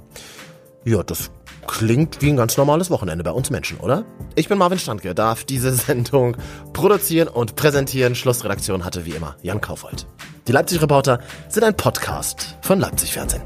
Ja, 0.85 1.01
das 1.01 1.31
klingt 1.67 2.21
wie 2.21 2.29
ein 2.29 2.37
ganz 2.37 2.57
normales 2.57 2.91
Wochenende 2.91 3.23
bei 3.23 3.31
uns 3.31 3.49
Menschen, 3.49 3.77
oder? 3.79 4.05
Ich 4.35 4.49
bin 4.49 4.57
Marvin 4.57 4.79
Standke, 4.79 5.15
darf 5.15 5.45
diese 5.45 5.71
Sendung 5.73 6.37
produzieren 6.73 7.27
und 7.27 7.55
präsentieren. 7.55 8.13
Schlussredaktion 8.13 8.85
hatte 8.85 9.05
wie 9.05 9.11
immer 9.11 9.35
Jan 9.41 9.61
Kaufold. 9.61 10.05
Die 10.47 10.51
Leipzig 10.51 10.81
Reporter 10.81 11.19
sind 11.49 11.63
ein 11.63 11.75
Podcast 11.75 12.57
von 12.61 12.79
Leipzig 12.79 13.13
Fernsehen. 13.13 13.41